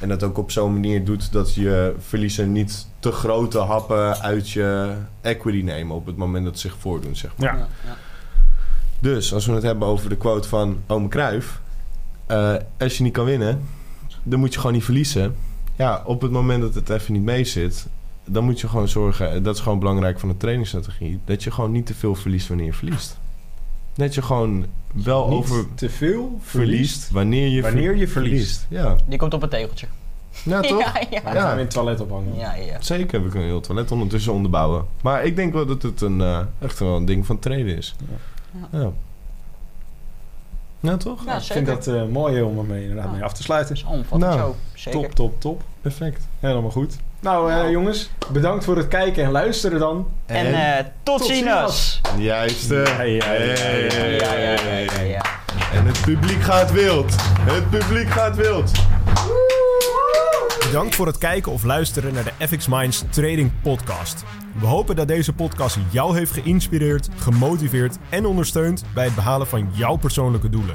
En 0.00 0.08
dat 0.08 0.22
ook 0.22 0.38
op 0.38 0.50
zo'n 0.50 0.72
manier 0.72 1.04
doet 1.04 1.32
dat 1.32 1.54
je 1.54 1.94
verliezen 1.98 2.52
niet 2.52 2.86
te 2.98 3.12
grote 3.12 3.58
happen 3.58 4.20
uit 4.20 4.50
je 4.50 4.94
equity 5.20 5.62
nemen 5.62 5.96
op 5.96 6.06
het 6.06 6.16
moment 6.16 6.44
dat 6.44 6.58
ze 6.58 6.68
zich 6.68 6.76
voordoen. 6.78 7.16
Zeg 7.16 7.30
maar. 7.36 7.52
Ja. 7.52 7.58
Ja, 7.58 7.68
ja. 7.86 7.96
Dus 8.98 9.34
als 9.34 9.46
we 9.46 9.52
het 9.52 9.62
hebben 9.62 9.88
over 9.88 10.08
de 10.08 10.16
quote 10.16 10.48
van 10.48 10.78
Ome 10.86 11.08
Cruijff. 11.08 11.60
eh, 12.26 12.54
als 12.78 12.96
je 12.96 13.02
niet 13.02 13.12
kan 13.12 13.24
winnen, 13.24 13.60
dan 14.22 14.38
moet 14.40 14.52
je 14.52 14.58
gewoon 14.58 14.74
niet 14.74 14.84
verliezen. 14.84 15.36
Ja, 15.76 16.02
op 16.04 16.20
het 16.22 16.30
moment 16.30 16.62
dat 16.62 16.74
het 16.74 16.90
even 16.90 17.12
niet 17.12 17.22
mee 17.22 17.44
zit, 17.44 17.86
dan 18.24 18.44
moet 18.44 18.60
je 18.60 18.68
gewoon 18.68 18.88
zorgen. 18.88 19.42
Dat 19.42 19.54
is 19.54 19.60
gewoon 19.60 19.78
belangrijk 19.78 20.20
van 20.20 20.28
de 20.28 20.36
trainingsstrategie. 20.36 21.20
Dat 21.24 21.42
je 21.42 21.50
gewoon 21.50 21.72
niet 21.72 21.86
te 21.86 21.94
veel 21.94 22.14
verliest 22.14 22.48
wanneer 22.48 22.66
je 22.66 22.72
verliest. 22.72 23.18
Dat 23.94 24.14
je 24.14 24.22
gewoon 24.22 24.66
wel 24.92 25.28
Niet 25.28 25.38
over 25.38 25.66
te 25.74 25.88
veel 25.90 26.38
verliest 26.42 27.10
wanneer 27.10 27.48
je, 27.48 27.62
ver- 27.62 27.72
wanneer 27.72 27.96
je 27.96 28.08
verliest. 28.08 28.66
Ja, 28.68 28.96
Die 29.06 29.18
komt 29.18 29.34
op 29.34 29.42
een 29.42 29.48
tegeltje. 29.48 29.86
ja 30.44 30.60
toch? 30.70 30.78
Ja, 30.80 31.00
ja. 31.10 31.20
Ja. 31.32 31.40
gaan 31.40 31.46
we 31.48 31.52
in 31.60 31.64
het 31.66 31.70
toilet 31.70 32.00
ophangen. 32.00 32.36
Ja, 32.38 32.54
ja. 32.54 32.76
Zeker, 32.80 33.22
we 33.22 33.28
kunnen 33.28 33.46
heel 33.48 33.56
het 33.56 33.64
toilet 33.64 33.90
ondertussen 33.92 34.32
onderbouwen. 34.32 34.86
Maar 35.02 35.24
ik 35.24 35.36
denk 35.36 35.52
wel 35.52 35.66
dat 35.66 35.82
het 35.82 36.00
een, 36.00 36.20
eh, 36.20 36.40
echt 36.58 36.78
wel 36.78 36.96
een 36.96 37.04
ding 37.04 37.26
van 37.26 37.38
traden 37.38 37.76
is. 37.76 37.94
Ja. 38.70 38.78
Ja. 38.80 38.90
Ja, 40.80 40.96
toch? 40.96 41.24
Ja, 41.24 41.36
ik 41.36 41.42
vind 41.42 41.66
dat 41.66 41.86
eh, 41.86 42.04
mooi 42.06 42.42
om 42.42 42.58
ermee 42.58 42.80
inderdaad 42.82 43.04
Ja. 43.04 43.10
mee 43.12 43.24
af 43.24 43.32
te 43.32 43.42
sluiten. 43.42 43.76
Omvattend 43.86 44.20
Nou, 44.20 44.38
zo. 44.38 44.56
Zeker. 44.74 45.00
Top, 45.00 45.14
top, 45.14 45.40
top. 45.40 45.62
Perfect. 45.80 46.28
Helemaal 46.38 46.70
goed. 46.70 46.96
Nou, 47.20 47.50
eh, 47.50 47.56
Nou. 47.56 47.70
jongens, 47.70 48.10
bedankt 48.32 48.64
voor 48.64 48.76
het 48.76 48.88
kijken 48.88 49.24
en 49.24 49.30
luisteren 49.30 49.78
dan. 49.78 50.06
En, 50.26 50.54
eh, 50.54 50.84
tot 51.02 51.18
Tot 51.18 51.26
ziens! 51.26 52.00
Juiste. 52.16 52.74
Ja, 52.74 53.02
ja, 53.02 53.32
ja, 53.32 53.32
ja, 53.32 53.54
Hey. 53.58 54.16
Ja, 54.18 54.32
ja, 54.34 54.52
ja, 54.52 54.78
ja, 54.78 55.00
ja. 55.00 55.22
En 55.72 55.86
het 55.86 56.00
publiek 56.04 56.42
gaat 56.42 56.72
wild. 56.72 57.14
Het 57.40 57.70
publiek 57.70 58.10
gaat 58.10 58.36
wild. 58.36 58.70
Bedankt 60.66 60.94
voor 60.94 61.06
het 61.06 61.18
kijken 61.18 61.52
of 61.52 61.62
luisteren 61.64 62.14
naar 62.14 62.24
de 62.24 62.46
FX 62.46 62.66
Minds 62.66 63.04
Trading 63.10 63.50
Podcast. 63.62 64.24
We 64.60 64.66
hopen 64.66 64.96
dat 64.96 65.08
deze 65.08 65.32
podcast 65.32 65.78
jou 65.90 66.16
heeft 66.16 66.32
geïnspireerd, 66.32 67.08
gemotiveerd 67.18 67.96
en 68.08 68.26
ondersteund 68.26 68.84
bij 68.94 69.04
het 69.04 69.14
behalen 69.14 69.46
van 69.46 69.70
jouw 69.72 69.96
persoonlijke 69.96 70.50
doelen. 70.50 70.74